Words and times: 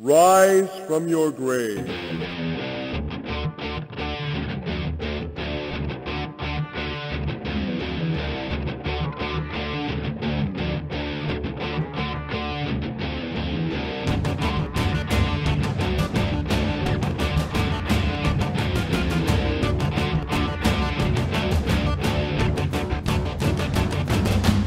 Rise 0.00 0.70
from 0.86 1.08
your 1.08 1.32
grave. 1.32 1.84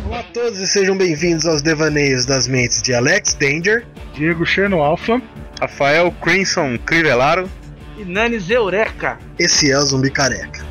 Olá 0.06 0.24
todos 0.34 0.60
e 0.60 0.68
sejam 0.68 0.98
bem-vindos 0.98 1.46
aos 1.46 1.62
devaneios 1.62 2.26
das 2.26 2.50
mentes 2.50 2.82
de 2.82 2.94
Alex 2.94 3.34
Danger. 3.36 3.88
Diego 4.22 4.46
Cherno 4.46 4.84
Alpha. 4.84 5.20
Rafael 5.60 6.12
Crimson 6.22 6.78
Crivellaro. 6.78 7.50
E 7.98 8.06
Nanes 8.06 8.52
Eureka. 8.52 9.18
Esse 9.40 9.72
é 9.72 9.76
o 9.76 9.82
Zumbi 9.82 10.12
Careca. 10.12 10.64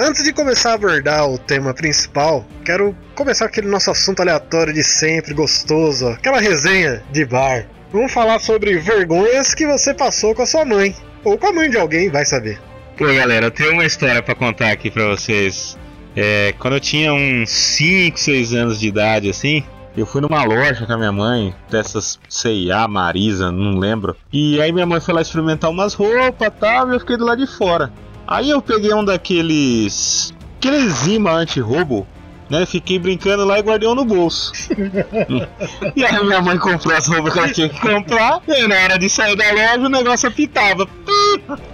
Antes 0.00 0.24
de 0.24 0.32
começar 0.32 0.72
a 0.72 0.74
abordar 0.74 1.30
o 1.30 1.38
tema 1.38 1.72
principal, 1.72 2.44
quero 2.64 2.96
começar 3.14 3.44
aquele 3.44 3.68
nosso 3.68 3.92
assunto 3.92 4.18
aleatório 4.18 4.72
de 4.72 4.82
sempre, 4.82 5.34
gostoso, 5.34 6.08
aquela 6.08 6.40
resenha 6.40 7.00
de 7.12 7.24
bar. 7.24 7.64
Vamos 7.92 8.10
falar 8.10 8.38
sobre 8.38 8.78
vergonhas 8.78 9.54
que 9.54 9.66
você 9.66 9.92
passou 9.92 10.34
com 10.34 10.40
a 10.40 10.46
sua 10.46 10.64
mãe, 10.64 10.96
ou 11.22 11.36
com 11.36 11.48
a 11.48 11.52
mãe 11.52 11.68
de 11.68 11.76
alguém, 11.76 12.08
vai 12.08 12.24
saber. 12.24 12.58
Pô, 12.96 13.04
galera, 13.04 13.46
eu 13.46 13.50
tenho 13.50 13.72
uma 13.72 13.84
história 13.84 14.22
pra 14.22 14.34
contar 14.34 14.70
aqui 14.70 14.90
pra 14.90 15.08
vocês. 15.08 15.76
É, 16.16 16.54
quando 16.58 16.74
eu 16.74 16.80
tinha 16.80 17.12
uns 17.12 17.50
5, 17.50 18.18
6 18.18 18.54
anos 18.54 18.80
de 18.80 18.88
idade, 18.88 19.28
assim, 19.28 19.62
eu 19.94 20.06
fui 20.06 20.22
numa 20.22 20.42
loja 20.42 20.86
com 20.86 20.92
a 20.92 20.96
minha 20.96 21.12
mãe, 21.12 21.54
dessas 21.70 22.18
C&A, 22.30 22.88
Marisa, 22.88 23.52
não 23.52 23.78
lembro. 23.78 24.16
E 24.32 24.58
aí 24.62 24.72
minha 24.72 24.86
mãe 24.86 25.00
foi 25.00 25.12
lá 25.12 25.20
experimentar 25.20 25.70
umas 25.70 25.92
roupas 25.92 26.48
e 26.48 26.50
tal, 26.50 26.90
e 26.90 26.94
eu 26.94 27.00
fiquei 27.00 27.18
do 27.18 27.26
lado 27.26 27.44
de 27.44 27.56
fora. 27.58 27.92
Aí 28.26 28.48
eu 28.48 28.62
peguei 28.62 28.94
um 28.94 29.04
daqueles. 29.04 30.32
aqueles 30.56 31.06
imã 31.06 31.32
anti-roubo, 31.32 32.06
né? 32.52 32.66
Fiquei 32.66 32.98
brincando 32.98 33.46
lá 33.46 33.58
e 33.58 33.62
guardei 33.62 33.88
um 33.88 33.94
no 33.94 34.04
bolso. 34.04 34.52
e 35.96 36.04
aí 36.04 36.22
minha 36.22 36.42
mãe 36.42 36.58
comprou 36.58 36.94
as 36.94 37.06
roupas 37.06 37.32
que 37.32 37.38
ela 37.38 37.48
tinha 37.48 37.68
que 37.70 37.80
comprar, 37.80 38.42
e 38.46 38.52
aí, 38.52 38.68
na 38.68 38.74
hora 38.76 38.98
de 38.98 39.08
sair 39.08 39.34
da 39.34 39.50
loja 39.50 39.86
o 39.86 39.88
negócio 39.88 40.28
apitava. 40.28 40.86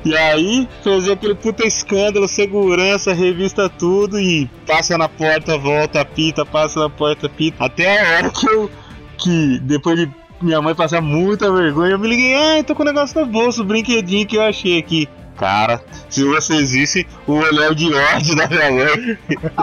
E 0.05 0.17
aí 0.17 0.69
fez 0.84 1.09
aquele 1.09 1.34
puta 1.34 1.67
escândalo, 1.67 2.29
segurança, 2.29 3.12
revista 3.12 3.69
tudo 3.69 4.21
e 4.21 4.49
passa 4.65 4.97
na 4.97 5.09
porta, 5.09 5.59
volta, 5.59 6.01
apita, 6.01 6.47
passa 6.47 6.79
na 6.79 6.89
porta, 6.89 7.27
apita. 7.27 7.65
Até 7.65 8.01
a 8.01 8.17
hora 8.17 8.31
que 8.31 8.49
eu. 8.49 8.71
que 9.19 9.59
depois 9.59 9.99
de 9.99 10.09
minha 10.41 10.62
mãe 10.62 10.77
passar 10.77 11.03
muita 11.03 11.53
vergonha, 11.53 11.91
eu 11.91 11.99
me 11.99 12.06
liguei, 12.06 12.37
ai, 12.37 12.62
tô 12.62 12.73
com 12.77 12.84
o 12.84 12.87
negócio 12.87 13.21
no 13.21 13.27
bolso, 13.27 13.62
o 13.62 13.65
brinquedinho 13.65 14.25
que 14.29 14.37
eu 14.37 14.43
achei 14.43 14.79
aqui. 14.79 15.09
Cara, 15.39 15.81
se 16.08 16.25
vocês 16.25 16.72
vissem 16.72 17.06
o 17.25 17.34
olhar 17.34 17.72
de 17.72 17.94
ódio 17.94 18.34
da 18.34 18.48
minha 18.48 18.72
mãe. 18.72 19.19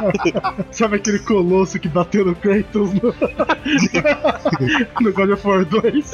Sabe 0.72 0.96
aquele 0.96 1.20
colosso 1.20 1.78
que 1.78 1.90
bateu 1.90 2.24
no 2.24 2.34
Kratos 2.34 2.94
no, 2.94 3.14
no 5.02 5.12
God 5.12 5.32
of 5.32 5.46
War 5.46 5.66
2? 5.66 6.14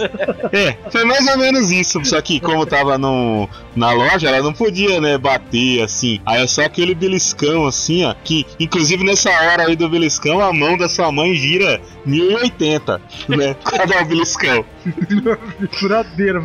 É, 0.52 0.78
foi 0.90 1.06
mais 1.06 1.28
ou 1.28 1.38
menos 1.38 1.70
isso. 1.70 2.04
Só 2.04 2.20
que 2.22 2.40
como 2.40 2.66
tava 2.66 2.98
no, 2.98 3.48
na 3.76 3.92
loja, 3.92 4.30
ela 4.30 4.42
não 4.42 4.52
podia, 4.52 5.00
né, 5.00 5.16
bater 5.18 5.84
assim. 5.84 6.20
Aí 6.26 6.42
é 6.42 6.48
só 6.48 6.64
aquele 6.64 6.96
beliscão 6.96 7.68
assim, 7.68 8.04
ó. 8.04 8.16
Que 8.24 8.46
inclusive 8.60 9.04
nessa 9.04 9.30
hora 9.30 9.68
aí 9.68 9.76
do 9.76 9.88
beliscão, 9.88 10.42
a 10.42 10.52
mão 10.52 10.76
da 10.76 10.90
sua 10.90 11.12
mãe 11.12 11.36
gira 11.36 11.80
1080, 12.04 13.00
né? 13.30 13.56
Cada 13.64 14.04
beliscão. 14.06 14.66
Furadeira. 15.74 16.44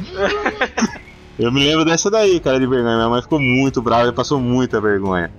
Eu 1.38 1.52
me 1.52 1.60
lembro 1.60 1.84
dessa 1.84 2.10
daí, 2.10 2.40
cara, 2.40 2.58
de 2.58 2.66
vergonha. 2.66 2.96
Minha 2.96 3.08
mãe 3.10 3.20
ficou 3.20 3.38
muito 3.38 3.82
brava 3.82 4.08
e 4.08 4.12
passou 4.12 4.40
muita 4.40 4.80
vergonha. 4.80 5.30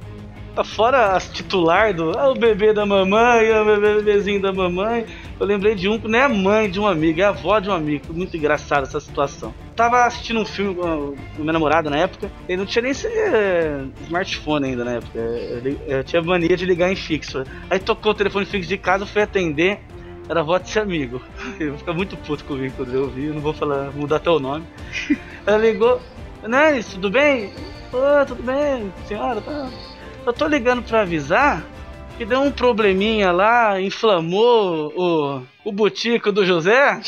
Tá 0.53 0.63
fora 0.63 1.15
as 1.15 1.29
titular 1.29 1.93
do 1.93 2.17
ah, 2.17 2.31
o 2.31 2.35
bebê 2.35 2.73
da 2.73 2.83
mamãe, 2.83 3.51
ah, 3.51 3.61
o 3.61 3.79
bebezinho 3.79 4.41
da 4.41 4.53
mamãe. 4.53 5.05
Eu 5.39 5.45
lembrei 5.45 5.75
de 5.75 5.87
um 5.87 5.99
não 5.99 6.17
é 6.17 6.23
a 6.23 6.29
mãe 6.29 6.69
de 6.69 6.79
um 6.79 6.87
amigo, 6.87 7.19
é 7.19 7.23
a 7.23 7.29
avó 7.29 7.59
de 7.59 7.69
um 7.69 7.73
amigo. 7.73 8.05
Muito 8.11 8.35
engraçado 8.37 8.83
essa 8.83 8.99
situação. 8.99 9.53
Tava 9.75 10.05
assistindo 10.05 10.39
um 10.39 10.45
filme 10.45 10.75
com 10.75 11.15
o 11.39 11.43
meu 11.43 11.53
namorado 11.53 11.89
na 11.89 11.97
época, 11.97 12.31
ele 12.47 12.57
não 12.57 12.65
tinha 12.65 12.81
nem 12.81 12.91
esse, 12.91 13.05
é, 13.05 13.83
smartphone 14.05 14.67
ainda 14.67 14.83
na 14.83 14.91
época. 14.93 15.17
Eu, 15.19 15.79
eu 15.87 16.03
tinha 16.03 16.21
mania 16.21 16.57
de 16.57 16.65
ligar 16.65 16.91
em 16.91 16.95
fixo. 16.95 17.43
Aí 17.69 17.77
tocou 17.77 18.11
o 18.11 18.15
telefone 18.15 18.45
fixo 18.45 18.69
de 18.69 18.77
casa, 18.77 19.03
eu 19.03 19.07
fui 19.07 19.21
atender. 19.21 19.79
Era 20.29 20.41
avó 20.41 20.57
desse 20.57 20.79
amigo. 20.79 21.21
Eu 21.59 21.69
vou 21.69 21.77
ficar 21.77 21.93
muito 21.93 22.17
puto 22.17 22.43
comigo 22.43 22.73
quando 22.75 22.93
eu 22.93 23.03
ouvi, 23.03 23.25
eu 23.25 23.33
não 23.33 23.41
vou 23.41 23.53
falar, 23.53 23.91
mudar 23.91 24.17
até 24.17 24.29
o 24.29 24.39
nome. 24.39 24.65
Ela 25.45 25.57
ligou, 25.57 26.01
Nancy, 26.43 26.95
tudo 26.95 27.09
bem? 27.09 27.53
Ô, 27.93 28.25
tudo 28.25 28.43
bem, 28.43 28.91
senhora? 29.07 29.41
Tá. 29.41 29.69
Eu 30.25 30.33
tô 30.33 30.45
ligando 30.47 30.83
pra 30.83 31.01
avisar 31.01 31.63
que 32.17 32.25
deu 32.25 32.41
um 32.41 32.51
probleminha 32.51 33.31
lá, 33.31 33.79
inflamou 33.79 34.91
o, 34.95 35.43
o 35.63 35.71
botico 35.71 36.31
do 36.31 36.45
José. 36.45 36.99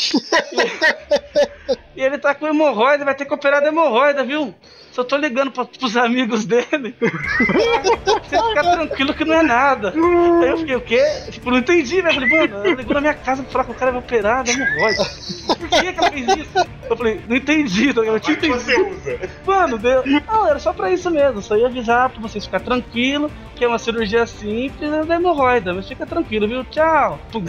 e, 1.95 1.97
e 1.99 2.01
ele 2.01 2.17
tá 2.17 2.35
com 2.35 2.47
hemorroida, 2.47 3.03
vai 3.03 3.15
ter 3.15 3.25
que 3.25 3.33
operar 3.33 3.61
da 3.61 3.69
hemorroida, 3.69 4.23
viu? 4.23 4.53
Só 4.99 5.03
tô 5.05 5.15
ligando 5.15 5.49
pra, 5.49 5.63
pros 5.63 5.95
amigos 5.95 6.43
dele. 6.45 6.93
Você 6.99 8.37
ficar 8.49 8.63
tranquilo 8.63 9.13
que 9.13 9.23
não 9.23 9.33
é 9.35 9.43
nada. 9.43 9.93
Aí 9.93 10.49
eu 10.49 10.57
fiquei, 10.57 10.75
o 10.75 10.81
quê? 10.81 11.01
Tipo, 11.31 11.51
não 11.51 11.59
entendi, 11.59 12.01
né? 12.01 12.09
Eu 12.09 12.13
falei, 12.15 12.29
mano, 12.29 12.55
ela 12.65 12.75
ligou 12.75 12.93
na 12.95 12.99
minha 12.99 13.13
casa 13.13 13.41
pra 13.41 13.51
falar 13.51 13.63
que 13.63 13.71
o 13.71 13.75
cara 13.75 13.91
vai 13.91 14.01
operar 14.01 14.43
da 14.43 14.51
hemorroida. 14.51 15.05
Por 15.47 15.69
que, 15.69 15.93
que 15.93 15.99
ela 15.99 16.11
fez 16.11 16.27
isso? 16.27 16.67
Eu 16.89 16.97
falei, 16.97 17.21
não 17.29 17.37
entendi, 17.37 17.93
tá 17.93 18.01
ligado? 18.01 18.15
Eu 18.17 18.19
tinha 18.19 18.35
entendido. 18.35 19.29
Mano, 19.47 19.77
deu. 19.77 20.03
Não, 20.05 20.49
era 20.49 20.59
só 20.59 20.73
pra 20.73 20.91
isso 20.91 21.09
mesmo. 21.09 21.41
Só 21.41 21.55
ia 21.55 21.67
avisar 21.67 22.09
pra 22.09 22.21
vocês 22.21 22.43
ficar 22.43 22.59
tranquilo, 22.59 23.31
que 23.55 23.63
é 23.63 23.67
uma 23.69 23.79
cirurgia 23.79 24.27
simples 24.27 24.91
da 25.07 25.15
hemorroida. 25.15 25.73
Mas 25.73 25.87
fica 25.87 26.05
tranquilo, 26.05 26.45
viu? 26.45 26.65
Tchau. 26.65 27.21
Pum. 27.31 27.45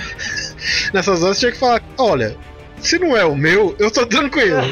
Nessas 0.95 1.21
horas 1.25 1.41
tinha 1.41 1.51
que 1.51 1.59
falar: 1.59 1.83
olha, 1.99 2.37
se 2.79 2.97
não 2.97 3.17
é 3.17 3.25
o 3.25 3.35
meu, 3.35 3.75
eu 3.77 3.91
tô 3.91 4.07
tranquilo. 4.07 4.63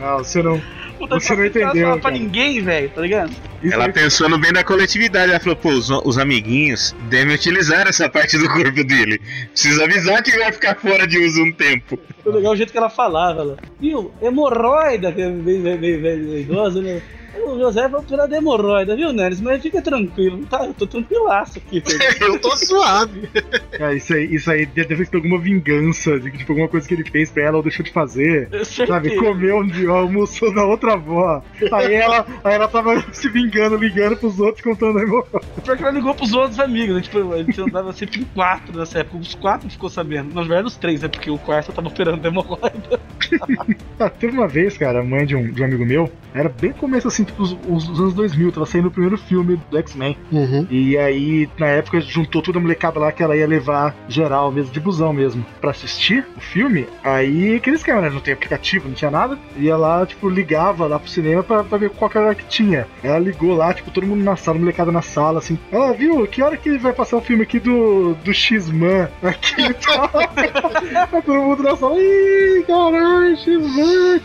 Não, 0.00 0.18
você 0.18 0.42
não. 0.42 0.60
Puta, 0.98 1.14
Você 1.20 1.34
não 1.36 1.46
entendeu, 1.46 1.92
pra 1.92 2.00
cara. 2.00 2.14
ninguém, 2.14 2.60
velho, 2.60 2.90
tá 2.90 3.00
ligado? 3.00 3.30
Isso 3.62 3.72
Ela 3.74 3.86
aí- 3.86 3.92
pensou 3.92 4.28
no 4.28 4.36
bem 4.38 4.52
da 4.52 4.64
coletividade. 4.64 5.30
Ela 5.30 5.40
falou, 5.40 5.56
pô, 5.56 5.70
os, 5.70 5.88
os 5.90 6.18
amiguinhos 6.18 6.94
devem 7.08 7.34
utilizar 7.34 7.86
essa 7.86 8.08
parte 8.08 8.36
do 8.36 8.48
corpo 8.48 8.82
dele. 8.84 9.20
Precisa 9.52 9.84
avisar 9.84 10.22
que 10.22 10.36
vai 10.36 10.50
ficar 10.52 10.74
fora 10.76 11.06
de 11.06 11.18
uso 11.18 11.42
um 11.42 11.52
tempo. 11.52 11.98
Foi 12.22 12.32
legal 12.32 12.52
o 12.52 12.56
jeito 12.56 12.72
que 12.72 12.78
ela 12.78 12.90
falava. 12.90 13.40
Ela, 13.40 13.56
viu? 13.80 14.12
Hemorroida, 14.20 15.12
que 15.12 15.20
é 15.22 15.30
bem, 15.30 15.60
bem, 15.62 15.76
bem, 15.78 16.00
bem 16.00 16.40
idosa, 16.40 16.82
né? 16.82 17.00
O 17.46 17.58
José 17.58 17.88
vai 17.88 18.00
operar 18.00 18.28
de 18.28 18.36
hemorroida, 18.36 18.96
viu, 18.96 19.12
Neres? 19.12 19.40
Mas 19.40 19.62
fica 19.62 19.80
tranquilo. 19.80 20.44
Tá, 20.46 20.64
eu 20.66 20.74
tô 20.74 20.86
tranquilaço 20.86 21.58
aqui. 21.58 21.82
eu 22.20 22.38
tô 22.40 22.56
suave. 22.56 23.28
É, 23.72 23.94
isso 23.94 24.14
aí, 24.14 24.34
isso 24.34 24.50
aí 24.50 24.66
deve 24.66 24.96
ter 24.96 25.04
sido 25.04 25.16
alguma 25.16 25.38
vingança, 25.38 26.18
de, 26.18 26.30
tipo, 26.30 26.52
alguma 26.52 26.68
coisa 26.68 26.86
que 26.86 26.94
ele 26.94 27.08
fez 27.08 27.30
pra 27.30 27.44
ela 27.44 27.56
ou 27.56 27.62
deixou 27.62 27.84
de 27.84 27.92
fazer. 27.92 28.48
Sabe, 28.64 29.16
comeu 29.16 29.58
um 29.58 29.66
dia, 29.66 29.90
almoçou 29.90 30.54
da 30.54 30.64
outra 30.64 30.94
avó. 30.94 31.42
Aí 31.72 31.94
ela, 31.94 32.26
aí 32.44 32.54
ela 32.54 32.68
tava 32.68 33.04
se 33.12 33.28
vingando, 33.28 33.76
ligando 33.76 34.16
pros 34.16 34.38
outros, 34.40 34.62
contando 34.62 34.98
a 34.98 35.02
hemorroida. 35.02 35.40
Pior 35.64 35.76
que 35.76 35.82
ela 35.82 35.92
ligou 35.92 36.14
pros 36.14 36.32
outros 36.32 36.58
amigos, 36.60 36.96
né? 36.96 37.02
Tipo, 37.02 37.32
a 37.32 37.38
gente 37.38 37.60
andava 37.60 37.92
sempre 37.92 38.20
em 38.20 38.24
quatro 38.24 38.76
nessa 38.76 39.00
época. 39.00 39.18
Os 39.18 39.34
quatro 39.34 39.70
ficou 39.70 39.88
sabendo. 39.88 40.34
Na 40.34 40.42
verdade, 40.42 40.66
os 40.66 40.76
três, 40.76 41.02
né? 41.02 41.08
Porque 41.08 41.30
o 41.30 41.38
quarto 41.38 41.72
tava 41.72 41.88
operando 41.88 42.26
hemorroida. 42.26 43.00
Ah, 43.98 44.08
teve 44.08 44.32
uma 44.32 44.46
vez, 44.46 44.78
cara, 44.78 45.00
a 45.00 45.04
mãe 45.04 45.26
de 45.26 45.34
um, 45.34 45.50
de 45.50 45.60
um 45.60 45.64
amigo 45.64 45.84
meu, 45.84 46.10
era 46.32 46.48
bem 46.48 46.72
começo 46.72 47.08
assim, 47.08 47.26
tipo, 47.28 47.42
os, 47.42 47.52
os- 47.68 47.88
os 47.88 48.00
anos 48.00 48.14
2000, 48.14 48.50
tava 48.52 48.66
saindo 48.66 48.88
o 48.88 48.90
primeiro 48.90 49.16
filme 49.16 49.60
do 49.70 49.78
X-Men. 49.78 50.16
Uhum. 50.32 50.66
E 50.70 50.96
aí, 50.98 51.48
na 51.58 51.66
época, 51.66 52.00
juntou 52.00 52.42
toda 52.42 52.58
a 52.58 52.60
molecada 52.62 52.98
lá 52.98 53.12
que 53.12 53.22
ela 53.22 53.36
ia 53.36 53.46
levar 53.46 53.94
geral 54.08 54.50
mesmo, 54.50 54.72
de 54.72 54.80
busão 54.80 55.12
mesmo, 55.12 55.44
pra 55.60 55.70
assistir 55.70 56.26
o 56.36 56.40
filme. 56.40 56.86
Aí, 57.04 57.56
aqueles 57.56 57.82
caras, 57.82 58.02
né? 58.04 58.10
Não 58.10 58.20
tem 58.20 58.34
aplicativo, 58.34 58.88
não 58.88 58.94
tinha 58.94 59.10
nada. 59.10 59.38
Ia 59.56 59.76
lá, 59.76 60.04
tipo, 60.04 60.28
ligava 60.28 60.86
lá 60.86 60.98
pro 60.98 61.08
cinema 61.10 61.42
pra, 61.42 61.62
pra 61.62 61.78
ver 61.78 61.90
qual 61.90 62.10
era 62.14 62.34
que 62.34 62.44
tinha. 62.46 62.86
Ela 63.02 63.18
ligou 63.18 63.54
lá, 63.54 63.72
tipo, 63.72 63.90
todo 63.90 64.06
mundo 64.06 64.22
na 64.24 64.36
sala, 64.36 64.58
molecada 64.58 64.90
na 64.90 65.02
sala, 65.02 65.38
assim. 65.38 65.58
Ela 65.70 65.92
viu, 65.92 66.26
que 66.26 66.42
hora 66.42 66.56
que 66.56 66.76
vai 66.78 66.92
passar 66.92 67.16
o 67.16 67.20
filme 67.20 67.42
aqui 67.44 67.60
do, 67.60 68.14
do 68.24 68.32
X-Man? 68.34 69.08
Aqui 69.22 69.62
e 69.62 69.74
tal. 69.74 70.10
Todo 71.24 71.34
mundo 71.34 71.62
na 71.62 71.76
sala, 71.76 71.94
ih, 71.98 72.64
caralho, 72.66 73.36
X-Man. 73.36 74.20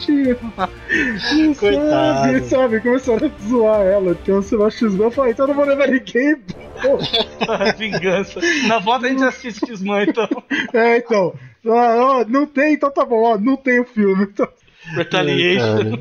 Não 1.35 1.53
Coitado. 1.53 1.89
sabe, 1.89 2.41
sabe? 2.45 2.79
Começaram 2.93 3.25
a 3.25 3.47
zoar 3.47 3.81
ela. 3.81 4.11
Então 4.11 4.35
você 4.35 4.55
vai 4.55 4.69
X-Men, 4.69 5.01
eu 5.01 5.11
falei, 5.11 5.31
então 5.31 5.45
eu 5.45 5.47
não 5.47 5.55
vou 5.55 5.65
levar 5.65 5.87
ninguém, 5.87 6.35
pô. 6.35 6.99
Vingança. 7.75 8.39
Na 8.67 8.77
volta 8.77 9.07
a 9.07 9.09
gente 9.09 9.23
assiste 9.23 9.65
X-Man, 9.65 10.03
então. 10.03 10.27
É, 10.73 10.97
então. 10.97 11.33
Ah, 11.65 11.95
ó, 11.97 12.25
não 12.25 12.45
tem, 12.45 12.73
então 12.73 12.91
tá 12.91 13.03
bom, 13.03 13.23
ó, 13.23 13.37
não 13.37 13.57
tem 13.57 13.79
o 13.79 13.85
filme. 13.85 14.25
Então, 14.25 14.47
Retaliation. 14.95 15.97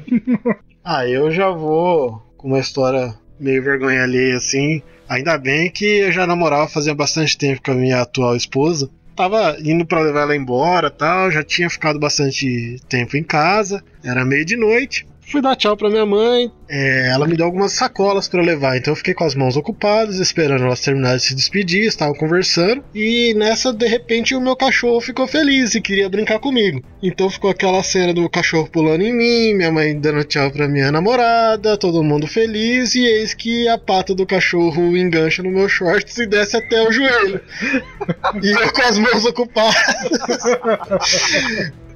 Ah, 0.84 1.08
eu 1.08 1.30
já 1.30 1.48
vou 1.48 2.20
com 2.36 2.48
uma 2.48 2.58
história 2.58 3.14
meio 3.40 3.62
vergonha 3.62 4.02
alheia 4.02 4.36
assim. 4.36 4.82
Ainda 5.08 5.38
bem 5.38 5.70
que 5.70 5.84
eu 5.84 6.12
já 6.12 6.26
namorava 6.26 6.68
fazia 6.68 6.94
bastante 6.94 7.38
tempo 7.38 7.62
com 7.64 7.70
a 7.70 7.76
minha 7.76 8.02
atual 8.02 8.36
esposa. 8.36 8.90
Tava 9.16 9.56
indo 9.60 9.86
pra 9.86 10.00
levar 10.00 10.22
ela 10.22 10.36
embora 10.36 10.90
tal, 10.90 11.30
já 11.30 11.42
tinha 11.42 11.70
ficado 11.70 11.98
bastante 11.98 12.78
tempo 12.88 13.16
em 13.16 13.22
casa, 13.22 13.82
era 14.04 14.24
meio 14.24 14.44
de 14.44 14.56
noite. 14.56 15.06
Fui 15.26 15.40
dar 15.40 15.56
tchau 15.56 15.76
pra 15.76 15.88
minha 15.88 16.04
mãe, 16.04 16.50
é, 16.74 17.10
ela 17.10 17.26
me 17.26 17.36
deu 17.36 17.44
algumas 17.44 17.74
sacolas 17.74 18.26
para 18.26 18.40
levar, 18.40 18.78
então 18.78 18.92
eu 18.92 18.96
fiquei 18.96 19.12
com 19.12 19.24
as 19.24 19.34
mãos 19.34 19.58
ocupadas, 19.58 20.18
esperando 20.18 20.64
elas 20.64 20.80
terminarem 20.80 21.18
de 21.18 21.24
se 21.24 21.34
despedir, 21.34 21.84
estavam 21.84 22.14
conversando, 22.14 22.82
e 22.94 23.34
nessa, 23.34 23.74
de 23.74 23.86
repente, 23.86 24.34
o 24.34 24.40
meu 24.40 24.56
cachorro 24.56 24.98
ficou 24.98 25.26
feliz 25.26 25.74
e 25.74 25.82
queria 25.82 26.08
brincar 26.08 26.38
comigo. 26.38 26.82
Então 27.02 27.28
ficou 27.28 27.50
aquela 27.50 27.82
cena 27.82 28.14
do 28.14 28.26
cachorro 28.30 28.70
pulando 28.70 29.02
em 29.02 29.12
mim, 29.12 29.54
minha 29.54 29.70
mãe 29.70 30.00
dando 30.00 30.24
tchau 30.24 30.50
pra 30.50 30.66
minha 30.66 30.90
namorada, 30.90 31.76
todo 31.76 32.02
mundo 32.02 32.26
feliz, 32.26 32.94
e 32.94 33.04
eis 33.04 33.34
que 33.34 33.68
a 33.68 33.76
pata 33.76 34.14
do 34.14 34.24
cachorro 34.24 34.96
engancha 34.96 35.42
no 35.42 35.50
meu 35.50 35.68
shorts 35.68 36.16
e 36.16 36.26
desce 36.26 36.56
até 36.56 36.88
o 36.88 36.90
joelho. 36.90 37.38
e 38.42 38.50
eu 38.50 38.72
com 38.72 38.82
as 38.82 38.98
mãos 38.98 39.26
ocupadas. 39.26 40.42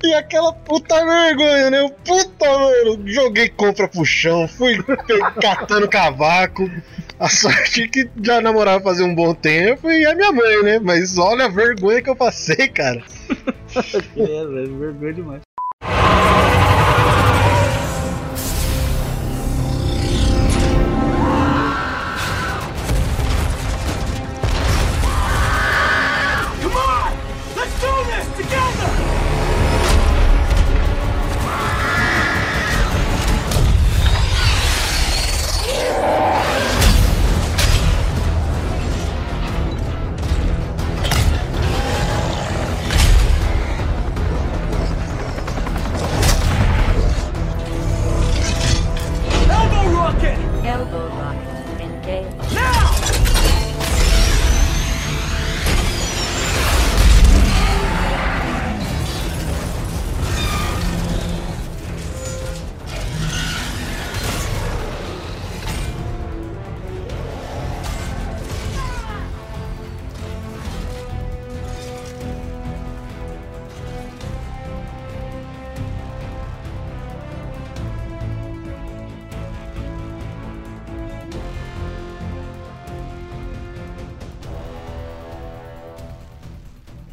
E 0.02 0.14
aquela 0.14 0.52
puta 0.52 0.94
vergonha, 1.04 1.70
né? 1.70 1.90
Puta, 2.04 2.46
mano, 2.46 3.02
joguei 3.06 3.48
compra 3.48 3.88
pro 3.88 4.04
chão, 4.04 4.46
fui 4.46 4.78
catando 5.40 5.88
cavaco. 5.88 6.70
A 7.18 7.28
sorte 7.28 7.88
que 7.88 8.10
já 8.22 8.40
namorava 8.42 8.84
fazia 8.84 9.04
um 9.04 9.14
bom 9.14 9.34
tempo 9.34 9.90
e 9.90 10.04
é 10.04 10.14
minha 10.14 10.30
mãe, 10.32 10.62
né? 10.62 10.78
Mas 10.78 11.16
olha 11.16 11.46
a 11.46 11.48
vergonha 11.48 12.02
que 12.02 12.10
eu 12.10 12.16
passei, 12.16 12.68
cara. 12.68 13.02
é, 14.16 14.46
velho, 14.46 14.78
vergonha 14.78 15.14
demais. 15.14 15.42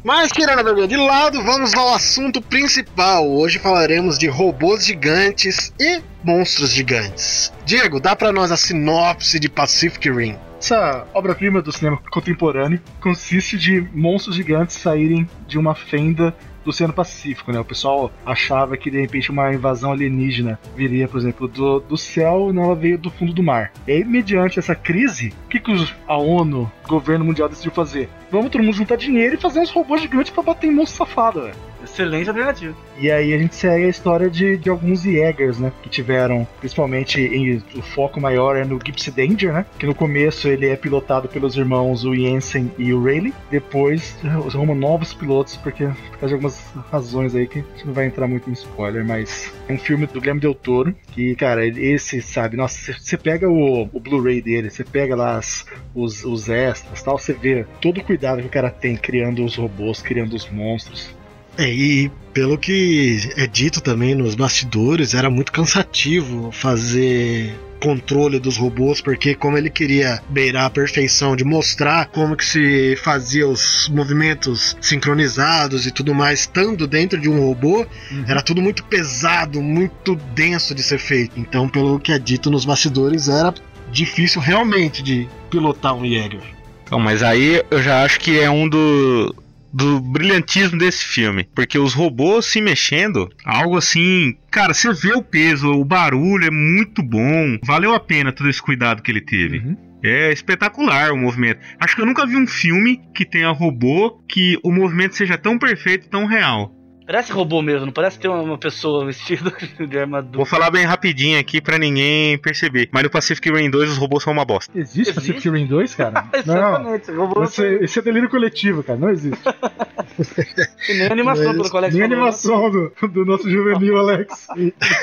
Mas 0.04 0.30
tirando 0.30 0.58
a 0.58 0.62
vergonha 0.62 0.86
de 0.86 0.98
lado, 0.98 1.42
vamos 1.42 1.72
ao 1.72 1.94
assunto 1.94 2.42
principal. 2.42 3.26
Hoje 3.26 3.58
falaremos 3.58 4.18
de 4.18 4.28
robôs 4.28 4.84
gigantes 4.84 5.72
e 5.80 6.02
monstros 6.22 6.72
gigantes. 6.72 7.50
Diego, 7.64 7.98
dá 7.98 8.14
para 8.14 8.30
nós 8.30 8.52
a 8.52 8.56
sinopse 8.58 9.40
de 9.40 9.48
Pacific 9.48 10.10
Rim. 10.10 10.36
Essa 10.64 11.06
obra-prima 11.12 11.60
do 11.60 11.70
cinema 11.70 12.00
contemporâneo 12.10 12.80
consiste 12.98 13.58
de 13.58 13.82
monstros 13.92 14.34
gigantes 14.34 14.76
saírem 14.76 15.28
de 15.46 15.58
uma 15.58 15.74
fenda 15.74 16.34
do 16.64 16.70
Oceano 16.70 16.94
Pacífico, 16.94 17.52
né? 17.52 17.60
O 17.60 17.64
pessoal 17.66 18.10
achava 18.24 18.74
que 18.74 18.90
de 18.90 18.98
repente 18.98 19.30
uma 19.30 19.52
invasão 19.52 19.92
alienígena 19.92 20.58
viria, 20.74 21.06
por 21.06 21.18
exemplo, 21.18 21.46
do, 21.46 21.80
do 21.80 21.98
céu 21.98 22.48
e 22.48 22.54
não 22.54 22.64
ela 22.64 22.74
veio 22.74 22.96
do 22.96 23.10
fundo 23.10 23.34
do 23.34 23.42
mar. 23.42 23.74
E 23.86 23.92
aí, 23.92 24.04
mediante 24.06 24.58
essa 24.58 24.74
crise, 24.74 25.34
o 25.44 25.48
que, 25.50 25.60
que 25.60 25.70
a 26.08 26.16
ONU, 26.16 26.72
o 26.86 26.88
governo 26.88 27.26
mundial, 27.26 27.46
decidiu 27.46 27.70
fazer? 27.70 28.08
Vamos 28.30 28.48
todo 28.50 28.64
mundo 28.64 28.74
juntar 28.74 28.96
dinheiro 28.96 29.34
e 29.34 29.38
fazer 29.38 29.60
uns 29.60 29.70
robôs 29.70 30.00
gigantes 30.00 30.32
para 30.32 30.44
bater 30.44 30.68
em 30.68 30.74
monstro 30.74 31.04
safado, 31.04 31.42
velho. 31.42 31.73
Excelente 31.84 32.28
alternativa. 32.28 32.74
E 32.98 33.10
aí 33.10 33.34
a 33.34 33.38
gente 33.38 33.54
segue 33.54 33.84
a 33.84 33.88
história 33.88 34.30
de, 34.30 34.56
de 34.56 34.70
alguns 34.70 35.02
Jägers, 35.02 35.58
né? 35.58 35.72
Que 35.82 35.88
tiveram, 35.88 36.46
principalmente, 36.58 37.20
em, 37.20 37.62
o 37.76 37.82
foco 37.82 38.20
maior 38.20 38.56
é 38.56 38.64
no 38.64 38.78
Gypsy 38.84 39.10
Danger, 39.10 39.52
né? 39.52 39.66
Que 39.78 39.86
no 39.86 39.94
começo 39.94 40.48
ele 40.48 40.68
é 40.68 40.76
pilotado 40.76 41.28
pelos 41.28 41.56
irmãos 41.56 42.04
o 42.04 42.14
Jensen 42.14 42.70
e 42.78 42.92
o 42.92 43.02
Rayleigh. 43.02 43.34
Depois 43.50 44.16
arruma 44.24 44.74
novos 44.74 45.12
pilotos, 45.12 45.56
porque 45.56 45.84
por 45.86 46.18
causa 46.18 46.28
de 46.28 46.34
algumas 46.34 46.72
razões 46.90 47.34
aí 47.34 47.46
que 47.46 47.58
a 47.58 47.62
gente 47.62 47.86
não 47.86 47.92
vai 47.92 48.06
entrar 48.06 48.26
muito 48.26 48.48
em 48.48 48.52
spoiler, 48.52 49.04
mas 49.04 49.52
é 49.68 49.72
um 49.72 49.78
filme 49.78 50.06
do 50.06 50.20
Guilherme 50.20 50.40
Del 50.40 50.54
Toro. 50.54 50.94
Que, 51.12 51.34
cara, 51.36 51.66
esse, 51.66 52.22
sabe, 52.22 52.56
nossa, 52.56 52.92
você 52.92 53.16
pega 53.16 53.48
o, 53.48 53.82
o 53.92 54.00
Blu-ray 54.00 54.40
dele, 54.40 54.70
você 54.70 54.84
pega 54.84 55.14
lá 55.14 55.36
as, 55.36 55.66
os, 55.94 56.24
os 56.24 56.48
extras 56.48 57.02
tal, 57.02 57.18
você 57.18 57.32
vê 57.32 57.66
todo 57.80 57.98
o 57.98 58.04
cuidado 58.04 58.40
que 58.40 58.46
o 58.46 58.50
cara 58.50 58.70
tem 58.70 58.96
criando 58.96 59.44
os 59.44 59.56
robôs, 59.56 60.00
criando 60.00 60.34
os 60.34 60.48
monstros. 60.50 61.14
É, 61.56 61.68
e 61.72 62.10
pelo 62.32 62.58
que 62.58 63.18
é 63.36 63.46
dito 63.46 63.80
também 63.80 64.14
nos 64.14 64.34
bastidores, 64.34 65.14
era 65.14 65.30
muito 65.30 65.52
cansativo 65.52 66.50
fazer 66.50 67.54
controle 67.80 68.40
dos 68.40 68.56
robôs, 68.56 69.02
porque 69.02 69.34
como 69.34 69.58
ele 69.58 69.68
queria 69.68 70.22
beirar 70.30 70.64
a 70.64 70.70
perfeição 70.70 71.36
de 71.36 71.44
mostrar 71.44 72.06
como 72.06 72.34
que 72.34 72.44
se 72.44 72.96
fazia 72.96 73.46
os 73.46 73.90
movimentos 73.90 74.74
sincronizados 74.80 75.86
e 75.86 75.90
tudo 75.90 76.14
mais, 76.14 76.40
estando 76.40 76.86
dentro 76.86 77.20
de 77.20 77.28
um 77.28 77.38
robô, 77.38 77.86
uhum. 78.10 78.24
era 78.26 78.40
tudo 78.40 78.62
muito 78.62 78.82
pesado, 78.84 79.60
muito 79.60 80.16
denso 80.34 80.74
de 80.74 80.82
ser 80.82 80.98
feito. 80.98 81.38
Então, 81.38 81.68
pelo 81.68 82.00
que 82.00 82.10
é 82.10 82.18
dito 82.18 82.50
nos 82.50 82.64
bastidores, 82.64 83.28
era 83.28 83.52
difícil 83.92 84.40
realmente 84.40 85.02
de 85.02 85.28
pilotar 85.50 85.94
um 85.94 86.06
Jäger. 86.06 86.40
Então, 86.84 86.98
mas 86.98 87.22
aí 87.22 87.62
eu 87.70 87.82
já 87.82 88.02
acho 88.02 88.18
que 88.18 88.40
é 88.40 88.48
um 88.48 88.66
do, 88.66 89.34
do 89.74 90.00
brilhantismo 90.00 90.78
desse 90.78 91.04
filme. 91.04 91.48
Porque 91.52 91.76
os 91.76 91.92
robôs 91.92 92.46
se 92.46 92.60
mexendo, 92.60 93.28
algo 93.44 93.76
assim. 93.76 94.36
Cara, 94.50 94.72
você 94.72 94.92
vê 94.92 95.12
o 95.12 95.22
peso, 95.22 95.68
o 95.72 95.84
barulho 95.84 96.46
é 96.46 96.50
muito 96.50 97.02
bom. 97.02 97.58
Valeu 97.64 97.92
a 97.92 97.98
pena 98.00 98.32
todo 98.32 98.48
esse 98.48 98.62
cuidado 98.62 99.02
que 99.02 99.10
ele 99.10 99.20
teve. 99.20 99.58
Uhum. 99.58 99.76
É 100.02 100.30
espetacular 100.32 101.12
o 101.12 101.16
movimento. 101.16 101.60
Acho 101.80 101.96
que 101.96 102.02
eu 102.02 102.06
nunca 102.06 102.26
vi 102.26 102.36
um 102.36 102.46
filme 102.46 103.00
que 103.14 103.24
tenha 103.24 103.50
robô 103.50 104.22
que 104.28 104.58
o 104.62 104.70
movimento 104.70 105.16
seja 105.16 105.36
tão 105.36 105.58
perfeito, 105.58 106.08
tão 106.08 106.26
real. 106.26 106.72
Parece 107.06 107.32
robô 107.32 107.60
mesmo, 107.60 107.86
não 107.86 107.92
parece 107.92 108.18
ter 108.18 108.28
uma 108.28 108.56
pessoa 108.56 109.04
vestida 109.04 109.52
de 109.86 109.98
armadura. 109.98 110.36
Vou 110.36 110.46
falar 110.46 110.70
bem 110.70 110.84
rapidinho 110.84 111.38
aqui 111.38 111.60
pra 111.60 111.78
ninguém 111.78 112.38
perceber. 112.38 112.88
Mas 112.90 113.02
no 113.02 113.10
Pacific 113.10 113.50
Rim 113.50 113.68
2 113.68 113.90
os 113.90 113.98
robôs 113.98 114.22
são 114.22 114.32
uma 114.32 114.44
bosta. 114.44 114.72
Existe, 114.74 115.00
existe? 115.00 115.14
Pacific 115.14 115.50
Rim 115.50 115.66
2, 115.66 115.94
cara? 115.94 116.26
Exatamente. 116.32 117.10
Não, 117.10 117.26
robô 117.26 117.44
esse, 117.44 117.62
esse 117.82 117.98
é 117.98 118.02
delírio 118.02 118.30
coletivo, 118.30 118.82
cara. 118.82 118.98
Não 118.98 119.10
existe. 119.10 119.38
e 120.88 120.94
nem 120.94 121.06
animação 121.08 121.46
Mas, 121.46 121.56
pelo 121.56 121.70
coletivo. 121.70 121.98
Nem 121.98 122.12
animação 122.12 122.70
do, 122.70 123.08
do 123.08 123.24
nosso 123.26 123.50
juvenil 123.50 123.98
Alex. 123.98 124.46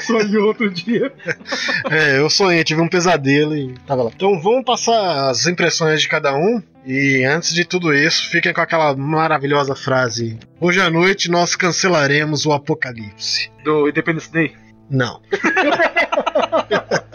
Sonhou 0.01 0.47
outro 0.47 0.69
dia. 0.71 1.13
É, 1.89 2.19
eu 2.19 2.29
sonhei, 2.29 2.63
tive 2.63 2.81
um 2.81 2.89
pesadelo 2.89 3.55
e 3.55 3.75
tava 3.85 4.03
lá. 4.03 4.11
Então 4.15 4.39
vamos 4.41 4.65
passar 4.65 5.29
as 5.29 5.45
impressões 5.45 6.01
de 6.01 6.07
cada 6.07 6.33
um. 6.35 6.61
E 6.85 7.23
antes 7.23 7.53
de 7.53 7.63
tudo 7.63 7.93
isso, 7.93 8.29
fiquem 8.29 8.53
com 8.53 8.61
aquela 8.61 8.95
maravilhosa 8.95 9.75
frase: 9.75 10.39
Hoje 10.59 10.81
à 10.81 10.89
noite 10.89 11.29
nós 11.29 11.55
cancelaremos 11.55 12.45
o 12.45 12.53
apocalipse. 12.53 13.51
Do 13.63 13.87
Independence 13.87 14.31
Day? 14.31 14.55
Não. 14.89 15.21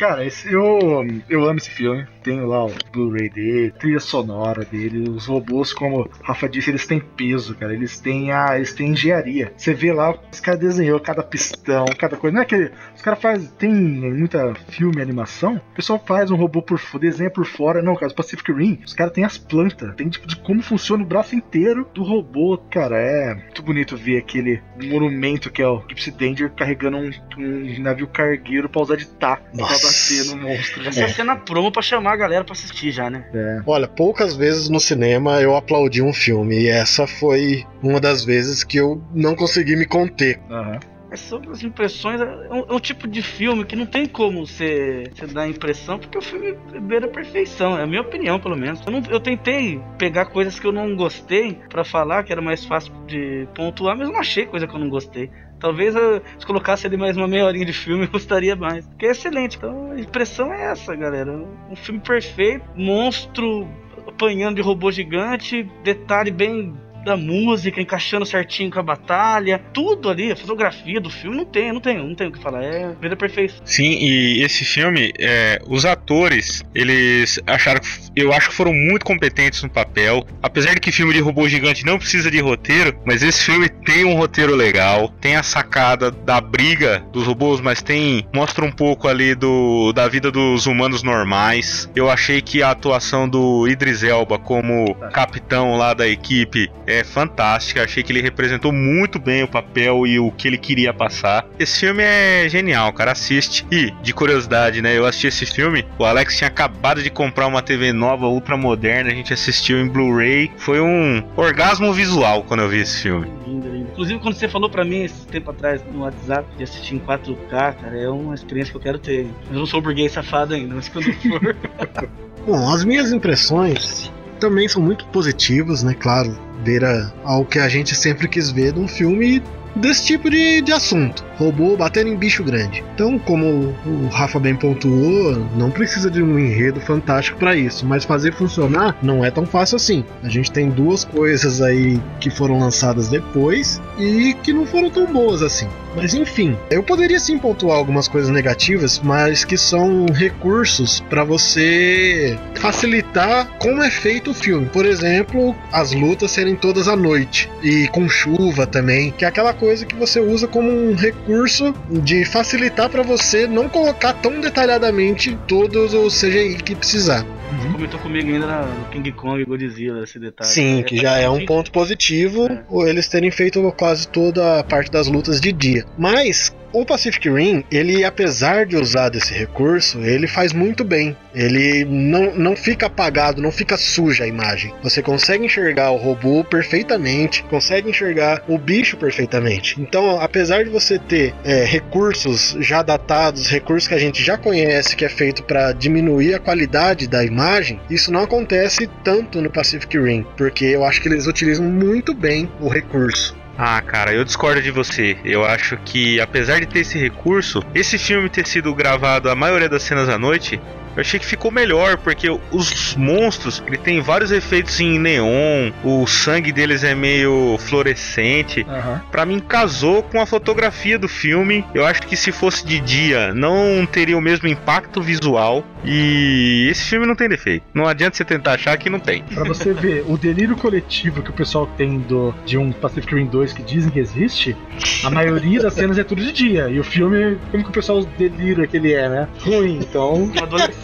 Cara, 0.00 0.24
esse, 0.24 0.50
eu, 0.50 1.06
eu 1.28 1.44
amo 1.44 1.58
esse 1.58 1.68
filme. 1.68 2.06
Tenho 2.22 2.46
lá 2.46 2.64
o 2.64 2.72
Blu-ray 2.90 3.28
dele, 3.28 3.70
trilha 3.72 4.00
sonora 4.00 4.64
dele. 4.64 5.10
Os 5.10 5.26
robôs, 5.26 5.74
como 5.74 6.00
o 6.00 6.10
Rafa 6.22 6.48
disse, 6.48 6.70
eles 6.70 6.86
têm 6.86 7.00
peso, 7.00 7.54
cara. 7.54 7.74
Eles 7.74 8.00
têm 8.00 8.32
a. 8.32 8.56
Eles 8.56 8.72
têm 8.72 8.92
engenharia. 8.92 9.52
Você 9.54 9.74
vê 9.74 9.92
lá, 9.92 10.18
os 10.32 10.40
caras 10.40 10.58
desenhou 10.58 10.98
cada 11.00 11.22
pistão, 11.22 11.84
cada 11.98 12.16
coisa. 12.16 12.34
Não 12.34 12.40
é 12.40 12.46
que. 12.46 12.70
Os 12.96 13.02
caras 13.02 13.20
fazem. 13.20 13.50
Tem 13.58 13.70
muita 13.70 14.54
filme 14.70 15.02
animação. 15.02 15.56
O 15.56 15.74
pessoal 15.74 16.02
faz 16.02 16.30
um 16.30 16.36
robô 16.36 16.62
por 16.62 16.80
desenha 16.98 17.30
por 17.30 17.44
fora. 17.44 17.82
Não, 17.82 17.94
cara, 17.94 18.10
o 18.10 18.14
Pacific 18.14 18.50
Rim, 18.50 18.80
os 18.82 18.94
caras 18.94 19.12
têm 19.12 19.24
as 19.24 19.36
plantas. 19.36 19.94
Tem 19.96 20.08
tipo 20.08 20.26
de 20.26 20.36
como 20.36 20.62
funciona 20.62 21.04
o 21.04 21.06
braço 21.06 21.36
inteiro 21.36 21.86
do 21.92 22.02
robô. 22.02 22.56
Cara, 22.70 22.96
é 22.98 23.34
muito 23.34 23.62
bonito 23.62 23.98
ver 23.98 24.16
aquele 24.16 24.62
monumento 24.82 25.50
que 25.50 25.60
é 25.60 25.68
o 25.68 25.82
Gypsy 25.86 26.10
Danger 26.10 26.50
carregando 26.52 26.96
um, 26.96 27.10
um 27.36 27.82
navio 27.82 28.06
cargueiro 28.06 28.66
pra 28.66 28.80
usar 28.80 28.96
de 28.96 29.04
pra 29.04 29.38
Nossa. 29.52 29.89
Bater 29.90 30.24
no 30.36 30.42
monstro. 30.48 30.88
Essa 30.88 31.04
é 31.04 31.08
cena 31.08 31.36
promo 31.36 31.70
pra 31.72 31.82
chamar 31.82 32.12
a 32.12 32.16
galera 32.16 32.44
pra 32.44 32.52
assistir 32.52 32.90
já, 32.90 33.10
né? 33.10 33.24
É. 33.34 33.60
Olha, 33.66 33.88
poucas 33.88 34.36
vezes 34.36 34.68
no 34.68 34.80
cinema 34.80 35.40
eu 35.40 35.56
aplaudi 35.56 36.02
um 36.02 36.12
filme 36.12 36.60
e 36.62 36.68
essa 36.68 37.06
foi 37.06 37.64
uma 37.82 38.00
das 38.00 38.24
vezes 38.24 38.62
que 38.64 38.76
eu 38.78 39.02
não 39.12 39.34
consegui 39.34 39.76
me 39.76 39.86
conter. 39.86 40.40
Aham. 40.50 40.78
É 41.12 41.16
sobre 41.16 41.50
as 41.50 41.60
impressões, 41.64 42.20
é 42.20 42.24
um, 42.24 42.66
é 42.68 42.72
um 42.72 42.78
tipo 42.78 43.08
de 43.08 43.20
filme 43.20 43.64
que 43.64 43.74
não 43.74 43.84
tem 43.84 44.06
como 44.06 44.46
você, 44.46 45.10
você 45.12 45.26
dar 45.26 45.48
impressão, 45.48 45.98
porque 45.98 46.16
o 46.16 46.22
filme 46.22 46.54
beira 46.82 47.06
a 47.06 47.08
perfeição, 47.10 47.76
é 47.76 47.82
a 47.82 47.86
minha 47.86 48.00
opinião, 48.00 48.38
pelo 48.38 48.56
menos. 48.56 48.80
Eu, 48.86 48.92
não- 48.92 49.02
eu 49.10 49.18
tentei 49.18 49.82
pegar 49.98 50.26
coisas 50.26 50.60
que 50.60 50.64
eu 50.68 50.70
não 50.70 50.94
gostei 50.94 51.58
pra 51.68 51.82
falar, 51.82 52.22
que 52.22 52.30
era 52.30 52.40
mais 52.40 52.64
fácil 52.64 52.92
de 53.08 53.48
pontuar, 53.56 53.96
mas 53.96 54.06
eu 54.06 54.12
não 54.12 54.20
achei 54.20 54.46
coisa 54.46 54.68
que 54.68 54.74
eu 54.74 54.78
não 54.78 54.88
gostei. 54.88 55.32
Talvez 55.60 55.94
eu, 55.94 56.22
se 56.38 56.46
colocasse 56.46 56.86
ali 56.86 56.96
mais 56.96 57.16
uma 57.16 57.28
meia 57.28 57.44
horinha 57.44 57.66
de 57.66 57.72
filme, 57.72 58.04
eu 58.06 58.10
gostaria 58.10 58.56
mais. 58.56 58.86
Porque 58.88 59.06
é 59.06 59.10
excelente. 59.10 59.58
Então 59.58 59.92
a 59.92 60.00
impressão 60.00 60.52
é 60.52 60.72
essa, 60.72 60.96
galera. 60.96 61.30
Um 61.70 61.76
filme 61.76 62.00
perfeito, 62.00 62.64
monstro 62.74 63.68
apanhando 64.06 64.56
de 64.56 64.62
robô 64.62 64.90
gigante, 64.90 65.62
detalhe 65.84 66.30
bem 66.30 66.74
da 67.04 67.16
música, 67.16 67.80
encaixando 67.80 68.26
certinho 68.26 68.70
com 68.70 68.78
a 68.78 68.82
batalha, 68.82 69.60
tudo 69.72 70.08
ali, 70.08 70.30
a 70.30 70.36
fotografia 70.36 71.00
do 71.00 71.10
filme, 71.10 71.36
não 71.36 71.44
tem, 71.44 71.72
não 71.72 71.80
tem, 71.80 71.98
não 71.98 72.14
tem 72.14 72.28
o 72.28 72.32
que 72.32 72.42
falar, 72.42 72.62
é 72.62 72.94
vida 73.00 73.16
perfeita. 73.16 73.54
Sim, 73.64 73.98
e 74.00 74.42
esse 74.42 74.64
filme, 74.64 75.12
é, 75.18 75.60
os 75.66 75.84
atores, 75.84 76.62
eles 76.74 77.40
acharam. 77.46 77.80
Eu 78.14 78.32
acho 78.32 78.50
que 78.50 78.54
foram 78.54 78.72
muito 78.72 79.04
competentes 79.04 79.62
no 79.62 79.70
papel. 79.70 80.26
Apesar 80.42 80.74
de 80.74 80.80
que 80.80 80.92
filme 80.92 81.12
de 81.12 81.20
robô 81.20 81.48
gigante 81.48 81.84
não 81.84 81.98
precisa 81.98 82.30
de 82.30 82.40
roteiro, 82.40 82.98
mas 83.06 83.22
esse 83.22 83.44
filme 83.44 83.68
tem 83.68 84.04
um 84.04 84.14
roteiro 84.14 84.54
legal. 84.54 85.08
Tem 85.20 85.36
a 85.36 85.42
sacada 85.42 86.10
da 86.10 86.40
briga 86.40 87.04
dos 87.12 87.26
robôs, 87.26 87.60
mas 87.60 87.82
tem. 87.82 88.26
Mostra 88.34 88.64
um 88.64 88.72
pouco 88.72 89.08
ali 89.08 89.34
do, 89.34 89.92
da 89.92 90.08
vida 90.08 90.30
dos 90.30 90.66
humanos 90.66 91.02
normais. 91.02 91.88
Eu 91.94 92.10
achei 92.10 92.40
que 92.40 92.62
a 92.62 92.70
atuação 92.70 93.28
do 93.28 93.66
Idris 93.68 94.02
Elba 94.02 94.38
como 94.38 94.94
capitão 95.12 95.76
lá 95.76 95.94
da 95.94 96.06
equipe 96.08 96.70
é 96.90 97.04
fantástica. 97.04 97.84
Achei 97.84 98.02
que 98.02 98.12
ele 98.12 98.20
representou 98.20 98.72
muito 98.72 99.18
bem 99.18 99.42
o 99.42 99.48
papel 99.48 100.06
e 100.06 100.18
o 100.18 100.30
que 100.30 100.48
ele 100.48 100.58
queria 100.58 100.92
passar. 100.92 101.46
Esse 101.58 101.80
filme 101.80 102.02
é 102.02 102.48
genial, 102.48 102.92
cara. 102.92 103.12
Assiste. 103.12 103.66
E, 103.70 103.90
de 104.02 104.12
curiosidade, 104.12 104.82
né? 104.82 104.96
Eu 104.96 105.06
assisti 105.06 105.28
esse 105.28 105.46
filme. 105.46 105.86
O 105.98 106.04
Alex 106.04 106.36
tinha 106.36 106.48
acabado 106.48 107.02
de 107.02 107.10
comprar 107.10 107.46
uma 107.46 107.62
TV 107.62 107.92
nova, 107.92 108.26
ultra 108.26 108.56
moderna. 108.56 109.10
A 109.10 109.14
gente 109.14 109.32
assistiu 109.32 109.80
em 109.80 109.88
Blu-ray. 109.88 110.50
Foi 110.56 110.80
um 110.80 111.22
orgasmo 111.36 111.92
visual 111.92 112.42
quando 112.44 112.60
eu 112.60 112.68
vi 112.68 112.80
esse 112.80 113.02
filme. 113.02 113.30
Lindo, 113.46 113.68
lindo. 113.68 113.90
Inclusive, 113.90 114.20
quando 114.20 114.34
você 114.34 114.48
falou 114.48 114.70
pra 114.70 114.84
mim 114.84 115.04
esse 115.04 115.26
tempo 115.26 115.50
atrás 115.50 115.82
no 115.92 116.00
WhatsApp 116.00 116.48
de 116.56 116.64
assistir 116.64 116.94
em 116.94 116.98
4K, 116.98 117.48
cara, 117.48 117.98
é 117.98 118.08
uma 118.08 118.34
experiência 118.34 118.70
que 118.70 118.76
eu 118.76 118.82
quero 118.82 118.98
ter. 118.98 119.26
Eu 119.50 119.58
não 119.58 119.66
sou 119.66 119.80
burguês 119.80 120.12
safado 120.12 120.54
ainda, 120.54 120.74
mas 120.74 120.88
quando 120.88 121.12
for. 121.12 121.56
Bom, 122.46 122.72
as 122.72 122.84
minhas 122.84 123.12
impressões 123.12 124.10
também 124.38 124.66
são 124.66 124.82
muito 124.82 125.04
positivas, 125.06 125.82
né? 125.82 125.94
Claro, 125.94 126.36
beira 126.60 127.12
ao 127.24 127.44
que 127.44 127.58
a 127.58 127.68
gente 127.68 127.94
sempre 127.94 128.28
quis 128.28 128.50
ver 128.50 128.74
num 128.74 128.86
filme 128.86 129.42
desse 129.74 130.04
tipo 130.04 130.30
de, 130.30 130.60
de 130.62 130.72
assunto. 130.72 131.24
Robô 131.36 131.76
batendo 131.76 132.08
em 132.08 132.16
bicho 132.16 132.44
grande. 132.44 132.84
Então, 132.94 133.18
como 133.18 133.74
o 133.86 134.08
Rafa 134.08 134.38
bem 134.38 134.54
pontuou, 134.54 135.46
não 135.56 135.70
precisa 135.70 136.10
de 136.10 136.22
um 136.22 136.38
enredo 136.38 136.80
fantástico 136.80 137.38
para 137.38 137.56
isso, 137.56 137.86
mas 137.86 138.04
fazer 138.04 138.32
funcionar 138.34 138.96
não 139.02 139.24
é 139.24 139.30
tão 139.30 139.46
fácil 139.46 139.76
assim. 139.76 140.04
A 140.22 140.28
gente 140.28 140.50
tem 140.50 140.68
duas 140.68 141.04
coisas 141.04 141.62
aí 141.62 142.00
que 142.20 142.30
foram 142.30 142.58
lançadas 142.58 143.08
depois 143.08 143.80
e 143.98 144.34
que 144.42 144.52
não 144.52 144.66
foram 144.66 144.90
tão 144.90 145.06
boas 145.06 145.42
assim. 145.42 145.68
Mas 145.94 146.14
enfim, 146.14 146.56
eu 146.70 146.82
poderia 146.82 147.18
sim 147.18 147.38
pontuar 147.38 147.76
algumas 147.76 148.06
coisas 148.06 148.30
negativas, 148.30 149.00
mas 149.02 149.44
que 149.44 149.56
são 149.56 150.06
recursos 150.06 151.00
para 151.10 151.24
você 151.24 152.38
facilitar 152.54 153.48
como 153.58 153.82
é 153.82 153.90
feito 153.90 154.30
o 154.30 154.34
filme. 154.34 154.66
Por 154.66 154.86
exemplo, 154.86 155.56
as 155.72 155.92
lutas 155.92 156.30
serem 156.30 156.54
todas 156.54 156.86
à 156.86 156.94
noite 156.94 157.50
e 157.62 157.88
com 157.88 158.08
chuva 158.08 158.66
também, 158.66 159.10
que 159.10 159.24
é 159.24 159.28
aquela 159.28 159.52
coisa 159.60 159.84
que 159.84 159.94
você 159.94 160.18
usa 160.18 160.48
como 160.48 160.70
um 160.70 160.94
recurso 160.94 161.74
de 161.90 162.24
facilitar 162.24 162.88
para 162.88 163.02
você 163.02 163.46
não 163.46 163.68
colocar 163.68 164.14
tão 164.14 164.40
detalhadamente 164.40 165.38
todos 165.46 165.92
os 165.92 166.18
CGI 166.18 166.56
que 166.56 166.74
precisar. 166.74 167.26
Você 167.58 167.68
comentou 167.68 168.00
comigo 168.00 168.28
ainda 168.28 168.62
no 168.62 168.84
King 168.86 169.12
Kong 169.12 169.40
e 169.40 169.44
Godzilla 169.44 170.04
esse 170.04 170.18
detalhe. 170.18 170.50
Sim, 170.50 170.82
que 170.82 170.96
já 170.96 171.18
é 171.18 171.28
um 171.28 171.44
ponto 171.44 171.70
positivo 171.70 172.46
É. 172.50 172.90
eles 172.90 173.08
terem 173.08 173.30
feito 173.30 173.60
quase 173.76 174.06
toda 174.08 174.60
a 174.60 174.64
parte 174.64 174.90
das 174.90 175.06
lutas 175.06 175.40
de 175.40 175.52
dia. 175.52 175.84
Mas 175.98 176.52
o 176.72 176.84
Pacific 176.84 177.28
Rim, 177.28 177.64
ele 177.70 178.04
apesar 178.04 178.64
de 178.64 178.76
usar 178.76 179.08
desse 179.08 179.34
recurso, 179.34 179.98
ele 180.00 180.28
faz 180.28 180.52
muito 180.52 180.84
bem. 180.84 181.16
Ele 181.34 181.84
não, 181.84 182.34
não 182.36 182.56
fica 182.56 182.86
apagado, 182.86 183.42
não 183.42 183.50
fica 183.50 183.76
suja 183.76 184.24
a 184.24 184.26
imagem. 184.26 184.72
Você 184.82 185.02
consegue 185.02 185.44
enxergar 185.44 185.90
o 185.90 185.96
robô 185.96 186.44
perfeitamente, 186.44 187.42
consegue 187.44 187.90
enxergar 187.90 188.42
o 188.48 188.58
bicho 188.58 188.96
perfeitamente. 188.96 189.80
Então, 189.80 190.20
apesar 190.20 190.64
de 190.64 190.70
você 190.70 190.98
ter 190.98 191.34
é, 191.44 191.64
recursos 191.64 192.56
já 192.60 192.82
datados, 192.82 193.48
recursos 193.48 193.88
que 193.88 193.94
a 193.94 193.98
gente 193.98 194.22
já 194.22 194.36
conhece, 194.36 194.96
que 194.96 195.04
é 195.04 195.08
feito 195.08 195.42
para 195.42 195.72
diminuir 195.72 196.34
a 196.34 196.38
qualidade 196.38 197.08
da 197.08 197.24
imagem, 197.24 197.39
isso 197.88 198.12
não 198.12 198.22
acontece 198.22 198.88
tanto 199.02 199.40
no 199.40 199.50
Pacific 199.50 199.98
Rim, 199.98 200.26
porque 200.36 200.64
eu 200.64 200.84
acho 200.84 201.00
que 201.00 201.08
eles 201.08 201.26
utilizam 201.26 201.64
muito 201.64 202.14
bem 202.14 202.50
o 202.60 202.68
recurso. 202.68 203.36
Ah, 203.56 203.82
cara, 203.82 204.12
eu 204.14 204.24
discordo 204.24 204.62
de 204.62 204.70
você. 204.70 205.18
Eu 205.24 205.44
acho 205.44 205.76
que, 205.84 206.18
apesar 206.18 206.60
de 206.60 206.66
ter 206.66 206.80
esse 206.80 206.98
recurso, 206.98 207.62
esse 207.74 207.98
filme 207.98 208.28
ter 208.30 208.46
sido 208.46 208.74
gravado 208.74 209.28
a 209.28 209.34
maioria 209.34 209.68
das 209.68 209.82
cenas 209.82 210.08
à 210.08 210.18
noite, 210.18 210.58
eu 210.96 211.00
achei 211.00 211.18
que 211.18 211.26
ficou 211.26 211.50
melhor, 211.50 211.96
porque 211.98 212.28
os 212.50 212.96
monstros, 212.96 213.62
ele 213.66 213.76
tem 213.76 214.00
vários 214.00 214.30
efeitos 214.32 214.80
em 214.80 214.98
neon, 214.98 215.70
o 215.84 216.06
sangue 216.06 216.52
deles 216.52 216.84
é 216.84 216.94
meio 216.94 217.56
fluorescente. 217.58 218.66
Aham. 218.68 219.02
Pra 219.10 219.24
mim 219.24 219.40
casou 219.40 220.02
com 220.02 220.20
a 220.20 220.26
fotografia 220.26 220.98
do 220.98 221.08
filme. 221.08 221.64
Eu 221.74 221.86
acho 221.86 222.02
que 222.02 222.16
se 222.16 222.32
fosse 222.32 222.66
de 222.66 222.80
dia, 222.80 223.32
não 223.34 223.86
teria 223.86 224.16
o 224.16 224.20
mesmo 224.20 224.48
impacto 224.48 225.00
visual. 225.02 225.64
E 225.84 226.68
esse 226.70 226.84
filme 226.84 227.06
não 227.06 227.16
tem 227.16 227.28
defeito. 227.28 227.64
Não 227.72 227.86
adianta 227.86 228.16
você 228.16 228.24
tentar 228.24 228.52
achar 228.52 228.76
que 228.76 228.90
não 228.90 229.00
tem. 229.00 229.22
Pra 229.22 229.44
você 229.44 229.72
ver 229.72 230.04
o 230.06 230.18
delírio 230.18 230.56
coletivo 230.56 231.22
que 231.22 231.30
o 231.30 231.32
pessoal 231.32 231.66
tem 231.66 231.98
do, 232.00 232.34
de 232.44 232.58
um 232.58 232.70
Pacific 232.70 233.14
Rim 233.14 233.26
2 233.26 233.52
que 233.52 233.62
dizem 233.62 233.90
que 233.90 233.98
existe, 233.98 234.56
a 235.02 235.10
maioria 235.10 235.60
das 235.60 235.74
cenas 235.74 235.96
é 235.98 236.04
tudo 236.04 236.22
de 236.22 236.32
dia. 236.32 236.68
E 236.68 236.78
o 236.78 236.84
filme, 236.84 237.38
como 237.50 237.64
que 237.64 237.70
o 237.70 237.72
pessoal 237.72 238.04
delira 238.18 238.66
que 238.66 238.76
ele 238.76 238.92
é, 238.92 239.08
né? 239.08 239.28
Ruim, 239.40 239.78
então. 239.78 240.30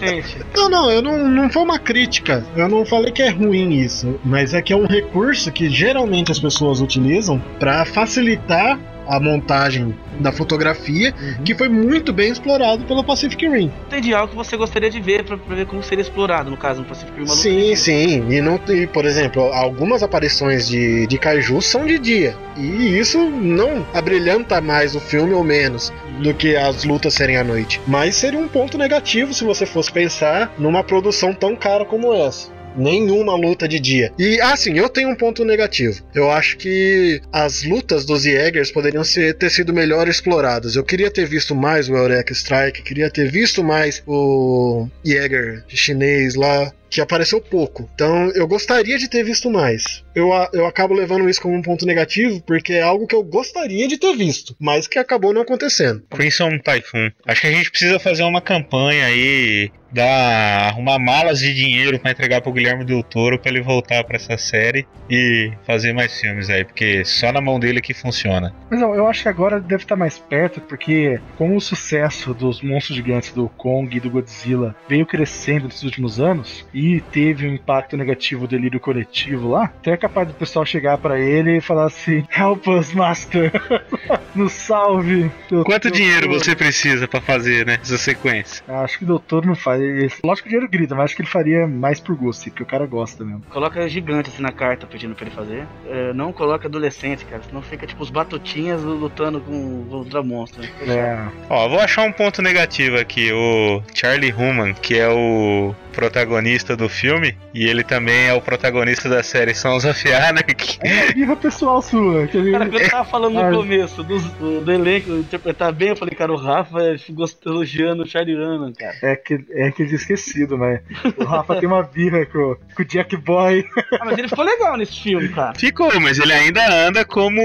Não, 0.54 0.68
não, 0.68 0.90
eu 0.90 1.02
não, 1.02 1.28
não 1.28 1.50
foi 1.50 1.62
uma 1.62 1.78
crítica. 1.78 2.44
Eu 2.56 2.68
não 2.68 2.84
falei 2.84 3.12
que 3.12 3.22
é 3.22 3.30
ruim 3.30 3.72
isso, 3.74 4.18
mas 4.24 4.54
é 4.54 4.62
que 4.62 4.72
é 4.72 4.76
um 4.76 4.86
recurso 4.86 5.50
que 5.50 5.68
geralmente 5.68 6.30
as 6.30 6.38
pessoas 6.38 6.80
utilizam 6.80 7.40
para 7.58 7.84
facilitar 7.84 8.78
a 9.08 9.20
montagem 9.20 9.94
da 10.20 10.32
fotografia, 10.32 11.12
que 11.44 11.54
foi 11.54 11.68
muito 11.68 12.12
bem 12.12 12.30
explorado 12.30 12.84
pelo 12.84 13.04
Pacific 13.04 13.46
Rim. 13.46 13.70
Tem 13.88 14.12
algo 14.12 14.28
que 14.28 14.36
você 14.36 14.56
gostaria 14.56 14.90
de 14.90 15.00
ver 15.00 15.24
pra 15.24 15.36
ver 15.36 15.66
como 15.66 15.82
seria 15.82 16.02
explorado, 16.02 16.50
no 16.50 16.56
caso, 16.56 16.80
no 16.80 16.86
Pacific 16.86 17.12
Rim. 17.16 17.24
uma 17.24 17.34
luta 17.34 17.42
Sim, 17.42 17.76
sim. 17.76 18.30
E 18.30 18.40
não 18.40 18.58
tem, 18.58 18.86
por 18.86 19.04
exemplo, 19.04 19.42
algumas 19.52 20.02
aparições 20.02 20.66
de, 20.66 21.06
de 21.06 21.18
Kaiju 21.18 21.60
são 21.60 21.86
de 21.86 21.98
dia. 21.98 22.36
E 22.56 22.98
isso 22.98 23.18
não 23.18 23.86
abrilhanta 23.92 24.60
mais 24.60 24.94
o 24.94 25.00
filme 25.00 25.34
ou 25.34 25.44
menos 25.44 25.92
do 26.20 26.32
que 26.32 26.56
as 26.56 26.84
lutas 26.84 27.14
serem 27.14 27.36
à 27.36 27.44
noite. 27.44 27.80
Mas 27.86 28.16
seria 28.16 28.38
um 28.38 28.48
ponto 28.48 28.78
negativo 28.78 29.34
se 29.34 29.44
você 29.44 29.66
fosse 29.66 29.92
pensar 29.92 30.52
numa 30.58 30.82
produção 30.82 31.34
tão 31.34 31.54
cara 31.54 31.84
como 31.84 32.14
essa. 32.14 32.55
Nenhuma 32.76 33.34
luta 33.34 33.66
de 33.66 33.78
dia. 33.78 34.12
E 34.18 34.40
assim, 34.40 34.78
eu 34.78 34.88
tenho 34.88 35.08
um 35.08 35.14
ponto 35.14 35.44
negativo. 35.44 36.02
Eu 36.14 36.30
acho 36.30 36.56
que 36.56 37.20
as 37.32 37.62
lutas 37.64 38.04
dos 38.04 38.24
Jaegers 38.24 38.70
poderiam 38.70 39.04
ser, 39.04 39.34
ter 39.34 39.50
sido 39.50 39.72
melhor 39.72 40.08
exploradas. 40.08 40.76
Eu 40.76 40.84
queria 40.84 41.10
ter 41.10 41.26
visto 41.26 41.54
mais 41.54 41.88
o 41.88 41.96
Eureka 41.96 42.32
Strike, 42.32 42.82
queria 42.82 43.10
ter 43.10 43.30
visto 43.30 43.64
mais 43.64 44.02
o 44.06 44.88
Jäger 45.04 45.64
chinês 45.68 46.34
lá. 46.34 46.72
Que 46.90 47.00
apareceu 47.00 47.40
pouco. 47.40 47.88
Então 47.94 48.30
eu 48.34 48.46
gostaria 48.46 48.98
de 48.98 49.08
ter 49.08 49.24
visto 49.24 49.50
mais. 49.50 50.04
Eu, 50.14 50.30
eu 50.52 50.66
acabo 50.66 50.94
levando 50.94 51.28
isso 51.28 51.42
como 51.42 51.54
um 51.54 51.62
ponto 51.62 51.84
negativo, 51.84 52.40
porque 52.40 52.72
é 52.74 52.82
algo 52.82 53.06
que 53.06 53.14
eu 53.14 53.22
gostaria 53.22 53.86
de 53.86 53.98
ter 53.98 54.16
visto, 54.16 54.56
mas 54.58 54.86
que 54.86 54.98
acabou 54.98 55.32
não 55.32 55.42
acontecendo. 55.42 56.02
Crimson 56.10 56.58
Typhoon. 56.58 57.10
Acho 57.26 57.40
que 57.42 57.46
a 57.46 57.52
gente 57.52 57.70
precisa 57.70 57.98
fazer 57.98 58.22
uma 58.22 58.40
campanha 58.40 59.06
aí, 59.06 59.70
dar, 59.92 60.68
arrumar 60.68 60.98
malas 60.98 61.38
de 61.38 61.52
dinheiro 61.54 61.98
pra 61.98 62.10
entregar 62.10 62.40
pro 62.40 62.52
Guilherme 62.52 62.84
Del 62.84 63.02
Toro 63.02 63.38
pra 63.38 63.50
ele 63.50 63.60
voltar 63.60 64.04
pra 64.04 64.16
essa 64.16 64.38
série 64.38 64.86
e 65.10 65.52
fazer 65.66 65.92
mais 65.92 66.18
filmes 66.18 66.48
aí, 66.48 66.64
porque 66.64 67.04
só 67.04 67.30
na 67.30 67.40
mão 67.40 67.60
dele 67.60 67.80
que 67.80 67.92
funciona. 67.92 68.54
Mas 68.70 68.80
não, 68.80 68.94
eu 68.94 69.06
acho 69.06 69.22
que 69.22 69.28
agora 69.28 69.60
deve 69.60 69.82
estar 69.82 69.96
mais 69.96 70.18
perto, 70.18 70.60
porque 70.62 71.20
com 71.36 71.56
o 71.56 71.60
sucesso 71.60 72.32
dos 72.32 72.62
monstros 72.62 72.96
gigantes 72.96 73.32
do 73.32 73.48
Kong 73.50 73.94
e 73.94 74.00
do 74.00 74.10
Godzilla 74.10 74.74
veio 74.88 75.06
crescendo 75.06 75.66
nesses 75.66 75.82
últimos 75.82 76.20
anos 76.20 76.66
e 76.76 77.00
teve 77.00 77.48
um 77.48 77.54
impacto 77.54 77.96
negativo 77.96 78.46
do 78.46 78.50
delírio 78.50 78.78
coletivo 78.78 79.48
lá, 79.48 79.64
até 79.64 79.92
é 79.92 79.96
capaz 79.96 80.28
do 80.28 80.34
pessoal 80.34 80.66
chegar 80.66 80.98
pra 80.98 81.18
ele 81.18 81.56
e 81.56 81.60
falar 81.62 81.86
assim: 81.86 82.22
Help 82.36 82.66
us, 82.68 82.92
Master! 82.92 83.50
Nos 84.34 84.52
salve! 84.52 85.30
doutor." 85.48 85.64
Quanto 85.64 85.90
dinheiro 85.90 86.28
você 86.28 86.54
precisa 86.54 87.08
pra 87.08 87.18
fazer, 87.22 87.64
né, 87.64 87.78
essa 87.80 87.96
sequência? 87.96 88.62
Acho 88.68 88.98
que 88.98 89.04
o 89.04 89.06
doutor 89.06 89.46
não 89.46 89.54
faz. 89.54 90.20
Lógico 90.22 90.48
que 90.48 90.48
o 90.48 90.50
dinheiro 90.50 90.70
grita, 90.70 90.94
mas 90.94 91.06
acho 91.06 91.16
que 91.16 91.22
ele 91.22 91.30
faria 91.30 91.66
mais 91.66 91.98
por 91.98 92.14
gosto, 92.14 92.44
porque 92.50 92.62
o 92.62 92.66
cara 92.66 92.84
gosta 92.86 93.24
mesmo. 93.24 93.40
Coloca 93.48 93.88
gigante 93.88 94.28
assim 94.28 94.42
na 94.42 94.52
carta 94.52 94.86
pedindo 94.86 95.14
pra 95.14 95.24
ele 95.24 95.34
fazer. 95.34 95.66
É, 95.88 96.12
não 96.12 96.30
coloca 96.30 96.68
adolescente, 96.68 97.24
cara. 97.24 97.42
Senão 97.42 97.62
fica 97.62 97.86
tipo 97.86 98.02
os 98.02 98.10
batutinhas 98.10 98.82
lutando 98.82 99.40
com 99.40 99.86
contra 99.88 100.22
monstro. 100.22 100.62
né? 100.62 100.94
É. 100.94 101.28
Ó, 101.48 101.68
vou 101.70 101.80
achar 101.80 102.02
um 102.02 102.12
ponto 102.12 102.42
negativo 102.42 102.98
aqui. 102.98 103.32
O 103.32 103.82
Charlie 103.94 104.32
Human, 104.32 104.74
que 104.74 104.98
é 104.98 105.08
o 105.08 105.74
protagonista 105.92 106.65
do 106.74 106.88
filme, 106.88 107.36
e 107.52 107.66
ele 107.68 107.84
também 107.84 108.28
é 108.28 108.32
o 108.32 108.40
protagonista 108.40 109.08
da 109.08 109.22
série 109.22 109.54
Sons 109.54 109.84
of 109.84 110.12
Anarchy. 110.12 110.78
É 110.82 111.04
uma 111.04 111.12
birra 111.12 111.36
pessoal 111.36 111.82
sua. 111.82 112.26
Que 112.26 112.38
ele... 112.38 112.52
Cara, 112.52 112.66
quando 112.66 112.80
eu 112.80 112.90
tava 112.90 113.04
falando 113.04 113.34
no 113.34 113.40
Ah. 113.40 113.50
começo 113.50 114.02
do, 114.02 114.18
do, 114.18 114.60
do 114.62 114.72
elenco 114.72 115.12
interpretar 115.12 115.72
bem, 115.72 115.88
eu 115.90 115.96
falei, 115.96 116.14
cara, 116.14 116.32
o 116.32 116.36
Rafa 116.36 116.78
gostou 117.10 117.52
elogiando 117.52 118.02
o 118.02 118.06
Charlie 118.06 118.34
Hunnam, 118.36 118.72
cara. 118.72 118.94
É 119.02 119.14
que, 119.16 119.34
é 119.50 119.70
que 119.70 119.82
ele 119.82 119.88
tinha 119.90 119.96
esquecido, 120.00 120.56
mas 120.56 120.80
o 121.16 121.24
Rafa 121.24 121.56
tem 121.56 121.68
uma 121.68 121.82
birra 121.82 122.24
com, 122.26 122.56
com 122.74 122.82
o 122.82 122.84
Jack 122.84 123.16
Boy. 123.18 123.64
Ah, 124.00 124.04
mas 124.06 124.16
ele 124.18 124.28
ficou 124.28 124.44
legal 124.44 124.76
nesse 124.76 124.98
filme, 125.02 125.28
cara. 125.28 125.52
Ficou, 125.58 126.00
mas 126.00 126.18
ele 126.18 126.32
ainda 126.32 126.66
anda 126.86 127.04
como 127.04 127.40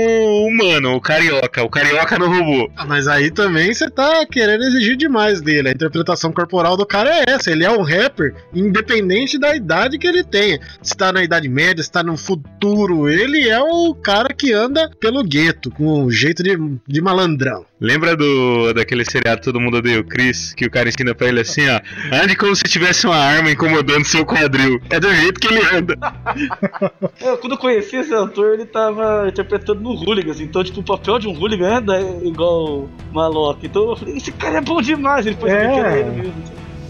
humano, 0.47 0.95
o 0.95 1.01
carioca, 1.01 1.63
o 1.63 1.69
carioca 1.69 2.17
no 2.17 2.27
robô. 2.27 2.71
Ah, 2.77 2.85
mas 2.85 3.07
aí 3.07 3.29
também 3.31 3.73
você 3.73 3.89
tá 3.89 4.25
querendo 4.25 4.63
exigir 4.63 4.95
demais 4.95 5.41
dele. 5.41 5.69
A 5.69 5.71
interpretação 5.71 6.31
corporal 6.31 6.77
do 6.77 6.85
cara 6.85 7.09
é 7.09 7.23
essa. 7.31 7.51
Ele 7.51 7.65
é 7.65 7.71
um 7.71 7.81
rapper, 7.81 8.33
independente 8.53 9.10
da 9.39 9.55
idade 9.55 9.97
que 9.97 10.07
ele 10.07 10.23
tenha. 10.23 10.59
Se 10.81 10.95
tá 10.95 11.11
na 11.11 11.23
Idade 11.23 11.47
Média, 11.49 11.83
se 11.83 11.91
tá 11.91 12.01
no 12.03 12.17
futuro, 12.17 13.09
ele 13.09 13.49
é 13.49 13.59
o 13.59 13.93
cara 13.93 14.33
que 14.33 14.51
anda 14.53 14.89
pelo 14.99 15.23
gueto, 15.23 15.69
com 15.71 16.03
um 16.05 16.09
jeito 16.11 16.41
de, 16.43 16.57
de 16.87 17.01
malandrão. 17.01 17.65
Lembra 17.79 18.15
do 18.15 18.73
daquele 18.73 19.03
seriado 19.03 19.41
Todo 19.41 19.59
Mundo 19.59 19.77
Odeia 19.77 19.99
o 19.99 20.03
Chris? 20.03 20.53
Que 20.53 20.65
o 20.65 20.71
cara 20.71 20.87
ensina 20.87 21.15
pra 21.15 21.27
ele 21.27 21.39
assim, 21.41 21.67
ó. 21.67 21.79
Ande 22.23 22.35
como 22.35 22.55
se 22.55 22.63
tivesse 22.63 23.05
uma 23.07 23.17
arma 23.17 23.51
incomodando 23.51 24.05
seu 24.05 24.23
quadril. 24.25 24.79
É 24.89 24.99
do 24.99 25.11
jeito 25.13 25.39
que 25.39 25.47
ele 25.47 25.61
anda. 25.75 25.97
Eu, 27.19 27.37
quando 27.37 27.53
eu 27.53 27.57
conheci 27.57 27.95
esse 27.97 28.13
ator, 28.13 28.53
ele 28.53 28.65
tava 28.65 29.27
interpretando 29.27 29.81
no 29.81 29.91
Hooligans. 29.93 30.39
Então, 30.39 30.63
tipo, 30.63 30.79
o 30.79 30.83
papel 30.83 31.19
de 31.19 31.27
um 31.27 31.33
hooligan 31.37 31.77
anda 31.77 31.99
igual 32.23 32.89
Maloc. 33.11 33.63
Então 33.63 33.89
eu 33.89 33.95
falei, 33.95 34.17
esse 34.17 34.31
cara 34.31 34.57
é 34.57 34.61
bom 34.61 34.81
demais. 34.81 35.25
Ele 35.25 35.35
foi 35.35 35.49
É. 35.49 35.99
ele 35.99 36.09
mesmo. 36.11 36.33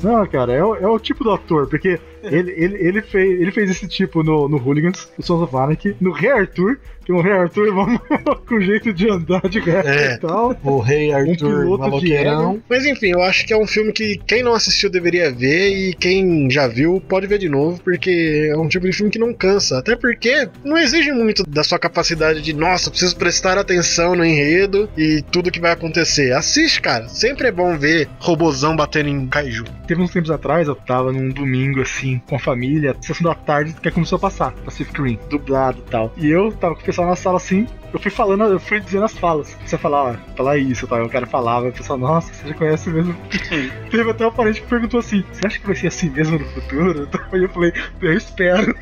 Não, 0.04 0.26
cara, 0.28 0.52
é 0.52 0.64
o, 0.64 0.76
é 0.76 0.88
o 0.88 0.98
tipo 1.00 1.24
do 1.24 1.32
ator, 1.32 1.68
porque 1.68 2.00
ele, 2.24 2.52
ele, 2.52 2.78
ele, 2.88 3.02
fez, 3.02 3.42
ele 3.42 3.52
fez 3.52 3.70
esse 3.70 3.88
tipo 3.88 4.24
no, 4.24 4.48
no 4.48 4.58
Hooligans, 4.58 5.10
no 5.18 5.24
Sons 5.24 5.42
of 5.44 5.56
Anarchy, 5.56 5.96
no 6.00 6.12
Rei 6.12 6.32
Arthur, 6.32 6.78
que 7.04 7.12
o 7.12 7.20
Rei 7.22 7.34
Arthur 7.34 7.74
com 8.48 8.60
jeito 8.60 8.94
de 8.94 9.10
andar 9.10 9.42
de 9.50 9.60
rap 9.60 9.86
É. 9.88 10.14
e 10.14 10.18
tal. 10.20 10.56
O 10.64 10.80
Rei 10.80 11.12
Arthur 11.12 11.36
piloto 11.36 11.84
de 11.84 11.90
maloqueirão. 11.90 12.62
Mas 12.70 12.86
enfim, 12.86 13.08
eu 13.12 13.22
acho 13.24 13.46
que 13.46 13.54
é 13.54 13.58
um 13.58 13.66
filme 13.66 13.92
que 13.92 14.20
quem 14.28 14.44
não 14.44 14.54
assistiu 14.54 14.90
deveria 14.90 15.32
ver 15.32 15.70
e 15.70 15.94
quem 15.94 16.50
já 16.50 16.68
viu 16.68 17.02
pode 17.08 17.26
ver 17.28 17.40
de 17.40 17.50
novo, 17.50 17.82
porque 17.84 18.50
é 18.52 18.58
um 18.58 18.68
tipo 18.68 18.86
de 18.86 18.94
filme 18.94 19.12
que 19.12 19.18
não 19.20 19.34
cansa. 19.34 19.80
Até 19.80 19.96
porque 19.96 20.48
não 20.64 20.78
exige 20.78 21.12
muito 21.12 21.44
da 21.44 21.64
sua 21.64 21.80
capacidade 21.80 22.42
de, 22.42 22.54
nossa, 22.54 22.90
preciso 22.92 23.16
prestar 23.18 23.58
atenção 23.58 24.16
no 24.16 24.24
enredo 24.24 24.88
e 24.96 25.24
tudo 25.32 25.52
que 25.52 25.60
vai 25.60 25.72
acontecer. 25.72 26.34
Assiste, 26.34 26.82
cara. 26.82 27.08
Sempre 27.08 27.48
é 27.48 27.52
bom 27.52 27.78
ver 27.78 28.08
robozão 28.20 28.76
batendo 28.76 29.10
em 29.10 29.26
kaiju. 29.28 29.64
Teve 29.88 30.02
uns 30.02 30.12
tempos 30.12 30.30
atrás, 30.30 30.68
eu 30.68 30.76
tava 30.76 31.12
num 31.12 31.30
domingo 31.30 31.82
assim, 31.82 32.11
com 32.20 32.36
a 32.36 32.40
família, 32.40 32.96
sessão 33.02 33.24
da 33.24 33.36
tarde, 33.36 33.74
que 33.74 33.92
começou 33.92 34.18
a 34.18 34.20
passar, 34.20 34.52
Pacific 34.66 35.02
Rim, 35.02 35.20
dublado 35.30 35.80
e 35.80 35.90
tal. 35.90 36.12
E 36.18 36.28
eu 36.28 36.52
tava 36.52 36.76
com 36.76 36.82
o 36.82 36.86
pessoal 36.86 37.08
na 37.08 37.16
sala 37.16 37.38
assim, 37.38 37.68
eu 37.94 38.00
fui 38.00 38.12
falando, 38.12 38.46
eu 38.46 38.60
fui 38.60 38.80
dizendo 38.80 39.06
as 39.06 39.18
falas. 39.18 39.58
Você 39.66 39.78
falar, 39.78 40.04
ó, 40.04 40.16
falar 40.36 40.58
isso, 40.58 40.88
tal. 40.88 41.04
O 41.04 41.10
cara 41.10 41.26
falava, 41.26 41.68
o 41.70 41.72
pessoal, 41.74 41.98
nossa, 42.00 42.34
você 42.34 42.48
já 42.50 42.54
conhece 42.54 42.90
mesmo. 42.90 43.16
Teve 43.90 44.10
até 44.10 44.26
um 44.26 44.32
parente 44.32 44.62
que 44.62 44.68
perguntou 44.68 45.00
assim: 45.00 45.24
Você 45.32 45.46
acha 45.48 45.60
que 45.60 45.66
vai 45.66 45.76
ser 45.76 45.88
assim 45.88 46.10
mesmo 46.10 46.40
no 46.40 46.46
futuro? 46.46 47.08
Aí 47.32 47.44
eu 47.44 47.50
falei, 47.50 47.74
eu 48.02 48.14
espero. 48.14 48.76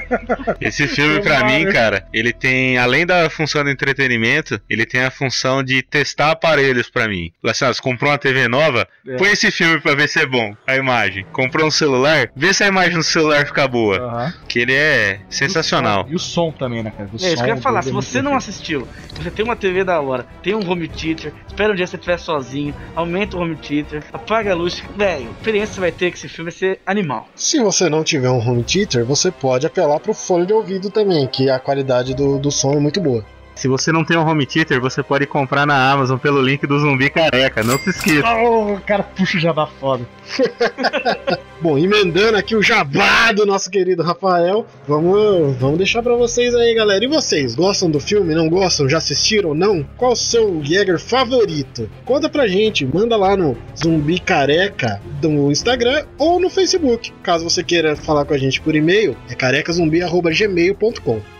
Esse 0.60 0.86
filme, 0.88 1.20
pra 1.20 1.44
mim, 1.44 1.66
cara, 1.70 2.06
ele 2.12 2.32
tem, 2.32 2.78
além 2.78 3.06
da 3.06 3.28
função 3.30 3.64
de 3.64 3.70
entretenimento, 3.70 4.60
ele 4.68 4.86
tem 4.86 5.02
a 5.02 5.10
função 5.10 5.62
de 5.62 5.82
testar 5.82 6.30
aparelhos 6.30 6.88
pra 6.90 7.08
mim. 7.08 7.32
Assim, 7.44 7.64
você 7.66 7.80
comprou 7.82 8.10
uma 8.10 8.18
TV 8.18 8.48
nova, 8.48 8.86
É. 9.06 9.16
põe 9.16 9.30
esse 9.30 9.50
filme 9.50 9.80
pra 9.80 9.94
ver 9.94 10.08
se 10.08 10.20
é 10.20 10.26
bom, 10.26 10.54
a 10.66 10.76
imagem. 10.76 11.24
Comprou 11.32 11.66
um 11.66 11.70
celular, 11.70 12.30
vê 12.34 12.52
se 12.52 12.64
a 12.64 12.68
imagem 12.68 12.96
no 12.96 13.02
celular 13.02 13.46
fica 13.46 13.66
boa. 13.68 13.98
Aham. 13.98 14.34
Que 14.48 14.58
ele 14.60 14.74
é 14.74 15.20
sensacional. 15.28 16.06
E 16.08 16.14
o 16.14 16.18
som 16.18 16.50
também, 16.50 16.82
né, 16.82 16.90
cara? 16.96 17.08
O 17.12 17.16
É 17.16 17.16
isso 17.16 17.26
que 17.26 17.32
eu 17.32 17.36
som 17.38 17.46
ia 17.46 17.56
falar, 17.56 17.82
se 17.82 17.90
você 17.90 18.22
não 18.22 18.34
perfeito. 18.54 18.84
assistiu, 18.84 18.88
você 19.18 19.30
tem 19.30 19.44
uma 19.44 19.56
TV 19.56 19.84
da 19.84 20.00
hora, 20.00 20.26
tem 20.42 20.54
um 20.54 20.68
home 20.68 20.88
theater, 20.88 21.32
espera 21.46 21.72
um 21.72 21.76
dia 21.76 21.86
você 21.86 21.96
estiver 21.96 22.18
sozinho, 22.18 22.74
aumenta 22.94 23.36
o 23.36 23.40
home 23.40 23.56
theater, 23.56 24.04
apaga 24.12 24.52
a 24.52 24.54
luz, 24.54 24.82
velho, 24.96 25.28
a 25.28 25.32
experiência 25.32 25.74
que 25.74 25.80
vai 25.80 25.92
ter 25.92 26.10
com 26.10 26.16
esse 26.16 26.28
filme 26.28 26.50
vai 26.50 26.58
ser 26.58 26.80
animal. 26.86 27.28
Se 27.34 27.60
você 27.60 27.88
não 27.88 28.04
tiver 28.04 28.30
um 28.30 28.38
home 28.38 28.64
theater, 28.64 29.04
você 29.04 29.30
pode 29.30 29.66
apelar 29.66 30.00
pro 30.00 30.14
fone 30.14 30.46
de 30.46 30.52
ouvido 30.52 30.90
também, 30.90 31.26
que 31.26 31.48
a 31.48 31.58
qualidade 31.58 32.14
do, 32.14 32.38
do 32.38 32.50
som 32.50 32.72
é 32.72 32.80
muito 32.80 33.00
boa. 33.00 33.24
Se 33.54 33.68
você 33.68 33.92
não 33.92 34.04
tem 34.04 34.16
um 34.16 34.26
home 34.26 34.46
theater, 34.46 34.80
você 34.80 35.02
pode 35.02 35.26
comprar 35.26 35.66
na 35.66 35.90
Amazon 35.90 36.18
pelo 36.18 36.42
link 36.42 36.66
do 36.66 36.78
Zumbi 36.78 37.08
Careca, 37.08 37.62
não 37.62 37.78
se 37.78 37.90
esqueça. 37.90 38.34
Oh, 38.36 38.74
o 38.74 38.80
cara 38.80 39.02
puxa 39.02 39.38
o 39.38 39.40
jabá 39.40 39.66
foda. 39.66 40.06
Bom, 41.60 41.78
emendando 41.78 42.36
aqui 42.36 42.56
o 42.56 42.62
jabá 42.62 43.32
do 43.32 43.46
nosso 43.46 43.70
querido 43.70 44.02
Rafael, 44.02 44.66
vamos, 44.86 45.56
vamos 45.56 45.78
deixar 45.78 46.02
pra 46.02 46.14
vocês 46.14 46.54
aí, 46.54 46.74
galera. 46.74 47.04
E 47.04 47.08
vocês, 47.08 47.54
gostam 47.54 47.90
do 47.90 48.00
filme? 48.00 48.34
Não 48.34 48.48
gostam? 48.48 48.88
Já 48.88 48.98
assistiram 48.98 49.50
ou 49.50 49.54
não? 49.54 49.86
Qual 49.96 50.12
o 50.12 50.16
seu 50.16 50.60
Jäger 50.62 50.98
favorito? 50.98 51.88
Conta 52.04 52.28
pra 52.28 52.48
gente, 52.48 52.84
manda 52.84 53.16
lá 53.16 53.36
no 53.36 53.56
Zumbi 53.80 54.18
Careca 54.18 55.00
do 55.20 55.50
Instagram 55.50 56.04
ou 56.18 56.40
no 56.40 56.50
Facebook. 56.50 57.12
Caso 57.22 57.48
você 57.48 57.62
queira 57.62 57.96
falar 57.96 58.24
com 58.24 58.34
a 58.34 58.38
gente 58.38 58.60
por 58.60 58.74
e-mail, 58.74 59.16
é 59.30 59.34
carecazumbi.gmail.com. 59.34 61.33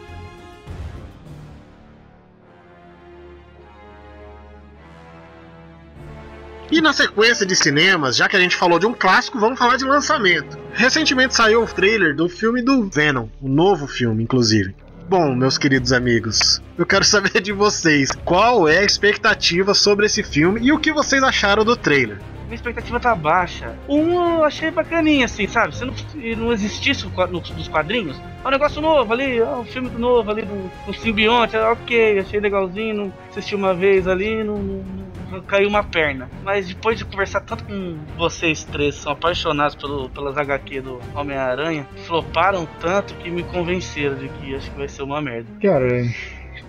E 6.75 6.81
na 6.81 6.93
sequência 6.93 7.47
de 7.47 7.55
cinemas, 7.55 8.17
já 8.17 8.29
que 8.29 8.35
a 8.37 8.41
gente 8.41 8.57
falou 8.57 8.81
de 8.81 8.85
um 8.87 8.93
clássico, 8.93 9.39
vamos 9.39 9.57
falar 9.61 9.77
de 9.77 9.85
lançamento. 9.85 10.59
Recentemente 10.73 11.33
saiu 11.33 11.63
o 11.63 11.67
trailer 11.69 12.17
do 12.17 12.29
filme 12.29 12.61
do 12.61 12.91
Venom, 12.91 13.29
o 13.41 13.49
novo 13.49 13.87
filme, 13.87 14.25
inclusive. 14.25 14.75
Bom, 15.09 15.37
meus 15.37 15.57
queridos 15.57 15.93
amigos, 15.93 16.61
eu 16.77 16.85
quero 16.85 17.05
saber 17.07 17.41
de 17.41 17.53
vocês 17.53 18.11
qual 18.25 18.67
é 18.69 18.79
a 18.79 18.85
expectativa 18.85 19.73
sobre 19.73 20.07
esse 20.07 20.25
filme 20.25 20.61
e 20.65 20.73
o 20.73 20.79
que 20.81 20.93
vocês 20.93 21.23
acharam 21.23 21.65
do 21.65 21.77
trailer. 21.77 22.19
Minha 22.47 22.57
expectativa 22.57 22.99
tá 22.99 23.15
baixa. 23.15 23.73
Um 23.89 24.39
eu 24.39 24.45
achei 24.45 24.73
bacaninha, 24.73 25.27
assim, 25.27 25.47
sabe? 25.47 25.77
Se 25.77 25.85
não, 25.85 25.97
se 25.97 26.35
não 26.37 26.53
existisse 26.53 27.07
o 27.07 27.11
qua- 27.11 27.29
no- 27.29 27.39
dos 27.41 27.69
quadrinhos, 27.69 28.17
é 28.45 28.49
um 28.49 28.51
negócio 28.51 28.83
novo 28.83 29.13
ali, 29.13 29.39
é 29.39 29.47
um 29.47 29.65
filme 29.65 29.89
novo 29.97 30.29
ali 30.29 30.43
do, 30.43 30.71
do 30.87 30.93
simbionte, 30.95 31.55
é 31.55 31.63
ok, 31.63 32.19
achei 32.19 32.41
legalzinho, 32.41 32.97
não 32.97 33.13
assisti 33.31 33.55
uma 33.55 33.73
vez 33.75 34.09
ali, 34.09 34.43
não- 34.43 34.59
não 34.59 35.04
caiu 35.43 35.69
uma 35.69 35.83
perna. 35.83 36.31
Mas 36.43 36.69
depois 36.69 36.99
de 36.99 37.05
conversar 37.05 37.41
tanto 37.41 37.65
com 37.65 37.99
vocês 38.17 38.65
três, 38.65 38.95
são 38.95 39.13
apaixonados 39.13 39.75
pelo, 39.75 40.09
pelas 40.11 40.37
HQ 40.37 40.81
do 40.81 41.01
Homem-Aranha, 41.15 41.87
floparam 42.07 42.67
tanto 42.81 43.15
que 43.17 43.31
me 43.31 43.43
convenceram 43.43 44.17
de 44.17 44.29
que 44.29 44.55
acho 44.55 44.71
que 44.71 44.79
vai 44.79 44.89
ser 44.89 45.03
uma 45.03 45.21
merda. 45.21 45.49
Cara, 45.61 46.05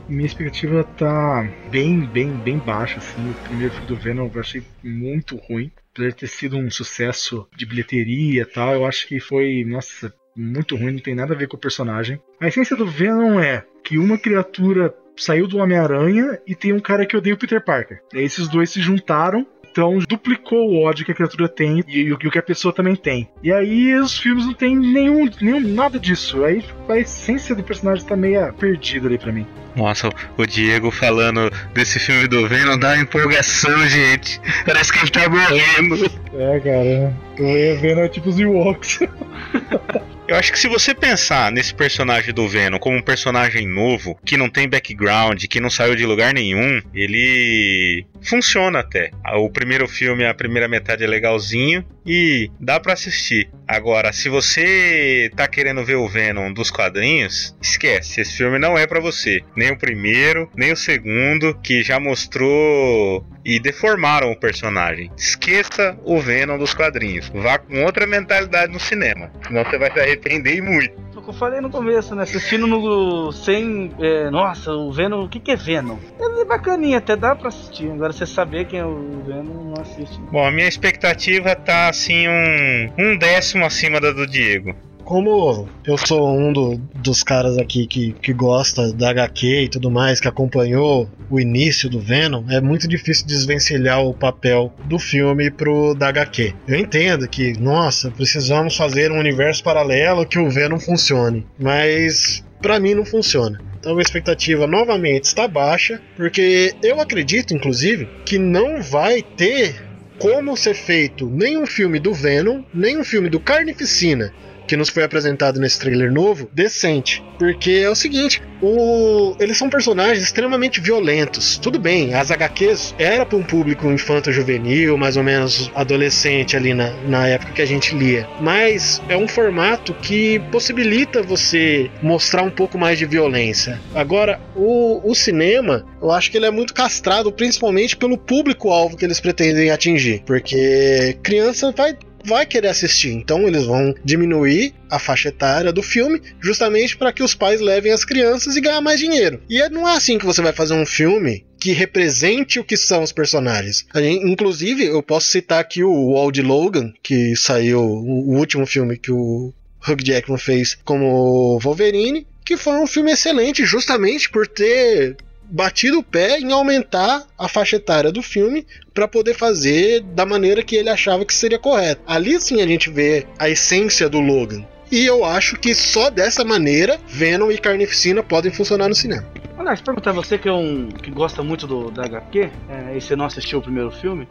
minha 0.08 0.26
expectativa 0.26 0.84
tá 0.84 1.48
bem, 1.70 2.02
bem, 2.02 2.32
bem 2.32 2.58
baixa, 2.58 2.98
assim. 2.98 3.30
O 3.30 3.34
primeiro 3.48 3.74
filme 3.74 3.88
do 3.88 3.96
Venom 3.96 4.30
eu 4.34 4.40
achei 4.40 4.64
muito 4.84 5.36
ruim. 5.36 5.72
Apesar 5.92 6.10
de 6.10 6.16
ter 6.16 6.28
sido 6.28 6.58
um 6.58 6.70
sucesso 6.70 7.48
de 7.56 7.66
bilheteria 7.66 8.42
e 8.42 8.46
tal, 8.46 8.74
eu 8.74 8.86
acho 8.86 9.08
que 9.08 9.20
foi, 9.20 9.64
nossa, 9.66 10.14
muito 10.36 10.76
ruim, 10.76 10.94
não 10.94 11.00
tem 11.00 11.16
nada 11.16 11.34
a 11.34 11.38
ver 11.38 11.48
com 11.48 11.56
o 11.56 11.60
personagem. 11.60 12.20
A 12.40 12.48
essência 12.48 12.76
do 12.76 12.86
Venom 12.86 13.40
é 13.40 13.64
que 13.84 13.98
uma 13.98 14.18
criatura 14.18 14.94
saiu 15.18 15.48
do 15.48 15.58
Homem-Aranha 15.58 16.40
e 16.46 16.56
tem 16.56 16.74
um 16.74 16.80
cara 16.80 17.06
que 17.06 17.16
odeia 17.16 17.36
o 17.36 17.38
Peter 17.38 17.64
Parker. 17.64 18.02
E 18.14 18.20
aí 18.20 18.24
esses 18.26 18.48
dois 18.48 18.70
se 18.70 18.82
juntaram 18.82 19.46
Então 19.72 20.00
duplicou 20.08 20.70
o 20.70 20.84
ódio 20.84 21.06
que 21.06 21.12
a 21.12 21.16
criatura 21.16 21.50
tem 21.50 21.84
e, 21.86 22.04
e 22.04 22.14
o 22.14 22.18
que 22.18 22.40
a 22.40 22.42
pessoa 22.42 22.74
também 22.74 22.96
tem. 22.96 23.30
E 23.44 23.52
aí 23.52 23.94
os 23.96 24.18
filmes 24.18 24.46
não 24.46 24.54
tem 24.54 24.74
nenhum, 24.74 25.30
nenhum 25.42 25.60
nada 25.60 26.00
disso. 26.00 26.46
Aí 26.46 26.64
a 26.88 26.98
essência 26.98 27.54
do 27.54 27.62
personagem 27.62 28.06
tá 28.06 28.16
meio 28.16 28.54
perdida 28.54 29.08
ali 29.08 29.18
pra 29.18 29.34
mim. 29.34 29.46
Nossa, 29.76 30.10
o 30.38 30.46
Diego 30.46 30.90
falando 30.92 31.52
desse 31.74 32.00
filme 32.00 32.26
do 32.26 32.48
Venom 32.48 32.78
dá 32.78 32.94
uma 32.94 33.02
empolgação, 33.02 33.86
gente. 33.88 34.40
Parece 34.66 34.94
que 34.94 35.00
ele 35.00 35.12
tá 35.12 35.28
morrendo. 35.28 36.06
É, 36.34 36.60
cara. 36.62 37.14
Tô 37.36 37.44
vendo 37.82 38.08
tipo 38.08 38.30
os 38.30 38.40
Ewoks. 38.40 39.00
Eu 40.28 40.36
acho 40.36 40.52
que 40.52 40.58
se 40.58 40.68
você 40.68 40.94
pensar 40.96 41.52
nesse 41.52 41.72
personagem 41.74 42.34
do 42.34 42.48
Venom 42.48 42.80
como 42.80 42.98
um 42.98 43.02
personagem 43.02 43.68
novo, 43.68 44.18
que 44.26 44.36
não 44.36 44.50
tem 44.50 44.68
background, 44.68 45.46
que 45.46 45.60
não 45.60 45.70
saiu 45.70 45.96
de 45.96 46.04
lugar 46.04 46.34
nenhum, 46.34 46.82
ele 46.96 48.04
funciona 48.24 48.80
até. 48.80 49.12
O 49.36 49.52
primeiro 49.52 49.88
filme, 49.88 50.26
a 50.26 50.34
primeira 50.34 50.68
metade 50.68 51.04
é 51.04 51.08
legalzinho 51.08 51.86
e 52.06 52.52
dá 52.60 52.80
para 52.80 52.94
assistir. 52.94 53.50
Agora, 53.68 54.14
se 54.14 54.30
você 54.30 55.32
tá 55.36 55.48
querendo 55.48 55.84
ver 55.84 55.96
o 55.96 56.08
Venom 56.08 56.54
dos 56.54 56.70
quadrinhos, 56.70 57.56
esquece, 57.62 58.22
esse 58.22 58.38
filme 58.38 58.60
não 58.60 58.78
é 58.78 58.86
para 58.86 59.00
você. 59.00 59.42
Nem 59.56 59.72
o 59.72 59.78
primeiro, 59.78 60.50
nem 60.56 60.72
o 60.72 60.78
segundo, 60.78 61.56
que 61.56 61.82
já 61.82 62.00
mostrou 62.00 63.26
e 63.44 63.60
deformaram 63.60 64.32
o 64.32 64.40
personagem. 64.40 65.12
Esqueça 65.18 65.98
o 66.04 66.20
Venom 66.20 66.58
dos 66.58 66.74
quadrinhos. 66.74 67.30
Vá 67.34 67.58
com 67.58 67.84
outra 67.84 68.06
mentalidade 68.06 68.72
no 68.72 68.80
cinema, 68.80 69.32
senão 69.46 69.64
você 69.64 69.78
vai 69.78 69.92
se 69.92 70.00
arrepender 70.00 70.62
muito. 70.62 71.06
Eu 71.28 71.34
falei 71.34 71.60
no 71.60 71.72
começo, 71.72 72.14
né? 72.14 72.22
Assistindo 72.22 72.68
no. 72.68 73.32
sem. 73.32 73.92
É, 74.00 74.30
nossa, 74.30 74.72
o 74.72 74.92
Venom. 74.92 75.24
O 75.26 75.30
que, 75.30 75.40
que 75.40 75.52
é 75.52 75.56
Venom? 75.56 75.98
É 76.20 76.46
bacaninha, 76.46 77.00
até 77.00 77.16
dá 77.16 77.36
pra 77.36 77.48
assistir. 77.48 77.90
Agora 77.92 78.14
você 78.14 78.26
saber 78.26 78.66
quem 78.66 78.80
é 78.80 78.86
o 78.86 79.24
Venom, 79.26 79.72
não 79.72 79.82
assiste. 79.82 80.20
Bom, 80.32 80.46
a 80.46 80.52
minha 80.52 80.68
expectativa 80.68 81.56
tá 81.56 81.92
assim 81.96 82.28
um, 82.28 82.92
um 82.98 83.18
décimo 83.18 83.66
acima 83.66 84.02
da 84.02 84.12
do 84.12 84.28
Diego. 84.28 84.76
Como 85.06 85.70
eu 85.86 85.98
sou 86.00 86.36
um 86.36 86.52
do, 86.52 86.78
dos 86.96 87.22
caras 87.24 87.58
aqui 87.60 87.86
que, 87.86 88.12
que 88.14 88.34
gosta 88.34 88.92
da 88.92 89.12
HQ 89.12 89.64
e 89.64 89.70
tudo 89.70 89.92
mais, 89.92 90.20
que 90.20 90.28
acompanhou 90.28 91.08
o 91.30 91.40
início 91.40 91.88
do 91.88 92.00
Venom, 92.00 92.44
é 92.50 92.60
muito 92.60 92.88
difícil 92.88 93.28
desvencilhar 93.28 94.04
o 94.04 94.16
papel 94.16 94.74
do 94.86 94.98
filme 94.98 95.52
pro 95.52 95.94
da 95.94 96.08
HQ. 96.08 96.56
Eu 96.68 96.80
entendo 96.80 97.28
que, 97.28 97.54
nossa, 97.60 98.10
precisamos 98.10 98.76
fazer 98.76 99.12
um 99.12 99.20
universo 99.20 99.64
paralelo 99.64 100.26
que 100.26 100.40
o 100.40 100.50
Venom 100.50 100.80
funcione, 100.80 101.46
mas 101.58 102.44
para 102.60 102.80
mim 102.80 102.96
não 102.96 103.06
funciona. 103.06 103.62
Então 103.80 104.00
a 104.00 104.02
expectativa 104.02 104.66
novamente 104.66 105.26
está 105.26 105.48
baixa, 105.48 106.02
porque 106.18 106.74
eu 106.82 107.00
acredito, 107.00 107.54
inclusive, 107.54 108.10
que 108.26 108.40
não 108.40 108.82
vai 108.82 109.22
ter 109.22 109.85
como 110.20 110.56
ser 110.56 110.74
feito 110.76 111.28
nenhum 111.28 111.66
filme 111.66 112.00
do 112.00 112.14
Venom, 112.14 112.64
nem 112.74 112.98
um 112.98 113.04
filme 113.04 113.30
do 113.30 113.40
Carnificina, 113.40 114.34
que 114.68 114.78
nos 114.78 114.90
foi 114.90 115.04
apresentado 115.04 115.60
nesse 115.60 115.80
trailer 115.80 116.12
novo, 116.12 116.50
decente. 116.54 117.24
Porque 117.38 117.72
é 117.72 117.90
o 117.90 117.96
seguinte, 117.96 118.42
o... 118.62 119.36
eles 119.40 119.58
são 119.58 119.70
personagens 119.70 120.24
extremamente 120.24 120.80
violentos. 120.80 121.58
Tudo 121.58 121.80
bem, 121.80 122.14
as 122.14 122.32
HQs 122.32 122.96
era 122.98 123.26
para 123.26 123.38
um 123.38 123.44
público 123.44 123.92
infanto-juvenil, 123.92 124.98
mais 124.98 125.18
ou 125.18 125.24
menos 125.24 125.72
adolescente 125.76 126.56
ali 126.56 126.74
na, 126.74 126.92
na 127.08 127.28
época 127.28 127.54
que 127.54 127.62
a 127.62 127.66
gente 127.66 127.96
lia. 127.96 128.28
Mas 128.40 129.02
é 129.10 129.18
um 129.18 129.28
formato 129.28 129.94
que 129.94 130.40
possibilita 130.52 131.22
você 131.22 131.90
mostrar 132.02 132.44
um 132.44 132.52
pouco 132.52 132.78
mais 132.78 132.98
de 132.98 133.06
violência. 133.06 133.80
Agora, 133.94 134.40
o, 134.56 135.02
o 135.10 135.14
cinema, 135.14 135.86
eu 136.02 136.12
acho 136.12 136.32
que 136.32 136.38
ele 136.38 136.46
é 136.46 136.52
muito 136.52 136.74
castrado, 136.74 137.32
principalmente 137.32 137.98
pelo 137.98 138.18
público-alvo 138.18 138.98
que 138.98 139.06
eles 139.06 139.20
pretendem 139.20 139.70
atingir. 139.72 140.24
Porque 140.26 141.18
criança 141.22 141.72
vai 141.72 141.98
vai 142.26 142.46
querer 142.46 142.68
assistir. 142.68 143.12
Então 143.12 143.48
eles 143.48 143.66
vão 143.66 143.94
diminuir 144.04 144.74
a 144.90 145.00
faixa 145.00 145.30
etária 145.30 145.72
do 145.72 145.84
filme 145.84 146.22
justamente 146.42 146.98
para 146.98 147.12
que 147.12 147.24
os 147.24 147.34
pais 147.34 147.62
levem 147.62 147.92
as 147.92 148.06
crianças 148.06 148.56
e 148.56 148.62
ganhar 148.62 148.82
mais 148.82 149.00
dinheiro. 149.00 149.42
E 149.50 149.62
é, 149.62 149.70
não 149.70 149.88
é 149.88 149.96
assim 149.96 150.18
que 150.18 150.26
você 150.26 150.42
vai 150.42 150.54
fazer 150.54 150.74
um 150.74 150.86
filme 150.86 151.46
que 151.60 151.72
represente 151.72 152.60
o 152.60 152.64
que 152.64 152.78
são 152.78 153.02
os 153.02 153.12
personagens. 153.12 153.86
Gente, 153.96 154.28
inclusive, 154.28 154.86
eu 154.86 155.02
posso 155.02 155.28
citar 155.28 155.60
aqui 155.60 155.84
o 155.84 156.12
Wald 156.12 156.40
Logan, 156.42 156.94
que 157.02 157.36
saiu 157.36 157.82
o 157.82 158.38
último 158.38 158.66
filme 158.66 158.98
que 158.98 159.12
o 159.12 159.54
Hugh 159.88 160.04
Jackman 160.04 160.38
fez 160.38 160.78
como 160.84 161.60
Wolverine, 161.60 162.28
que 162.46 162.58
foi 162.58 162.78
um 162.78 162.88
filme 162.88 163.12
excelente 163.12 163.66
justamente 163.66 164.30
por 164.30 164.48
ter 164.48 165.18
batido 165.50 166.00
o 166.00 166.04
pé 166.04 166.40
em 166.40 166.52
aumentar 166.52 167.24
a 167.38 167.48
faixa 167.48 167.76
etária 167.76 168.12
do 168.12 168.22
filme 168.22 168.66
para 168.94 169.08
poder 169.08 169.34
fazer 169.34 170.02
da 170.02 170.26
maneira 170.26 170.64
que 170.64 170.76
ele 170.76 170.90
achava 170.90 171.26
que 171.26 171.34
seria 171.34 171.60
correto. 171.60 172.02
Ali 172.08 172.40
sim 172.40 172.62
a 172.62 172.68
gente 172.68 172.90
vê 172.90 173.26
a 173.38 173.50
essência 173.50 174.10
do 174.10 174.20
Logan. 174.20 174.66
E 174.92 175.06
eu 175.06 175.26
acho 175.26 175.58
que 175.58 175.74
só 175.74 176.10
dessa 176.10 176.44
maneira 176.44 177.00
Venom 177.08 177.52
e 177.52 177.58
Carnificina 177.58 178.22
podem 178.22 178.52
funcionar 178.52 178.88
no 178.88 178.96
cinema. 178.96 179.26
Aliás, 179.58 179.82
perguntar 179.82 180.12
você 180.12 180.38
que 180.38 180.48
é 180.48 180.54
um 180.54 180.90
que 180.90 181.10
gosta 181.10 181.42
muito 181.42 181.66
do, 181.66 181.90
da 181.90 182.04
HQ, 182.04 182.52
é, 182.70 182.98
e 182.98 183.02
você 183.02 183.16
não 183.16 183.26
assistiu 183.26 183.60
o 183.60 183.62
primeiro 183.62 183.90
filme, 183.90 184.28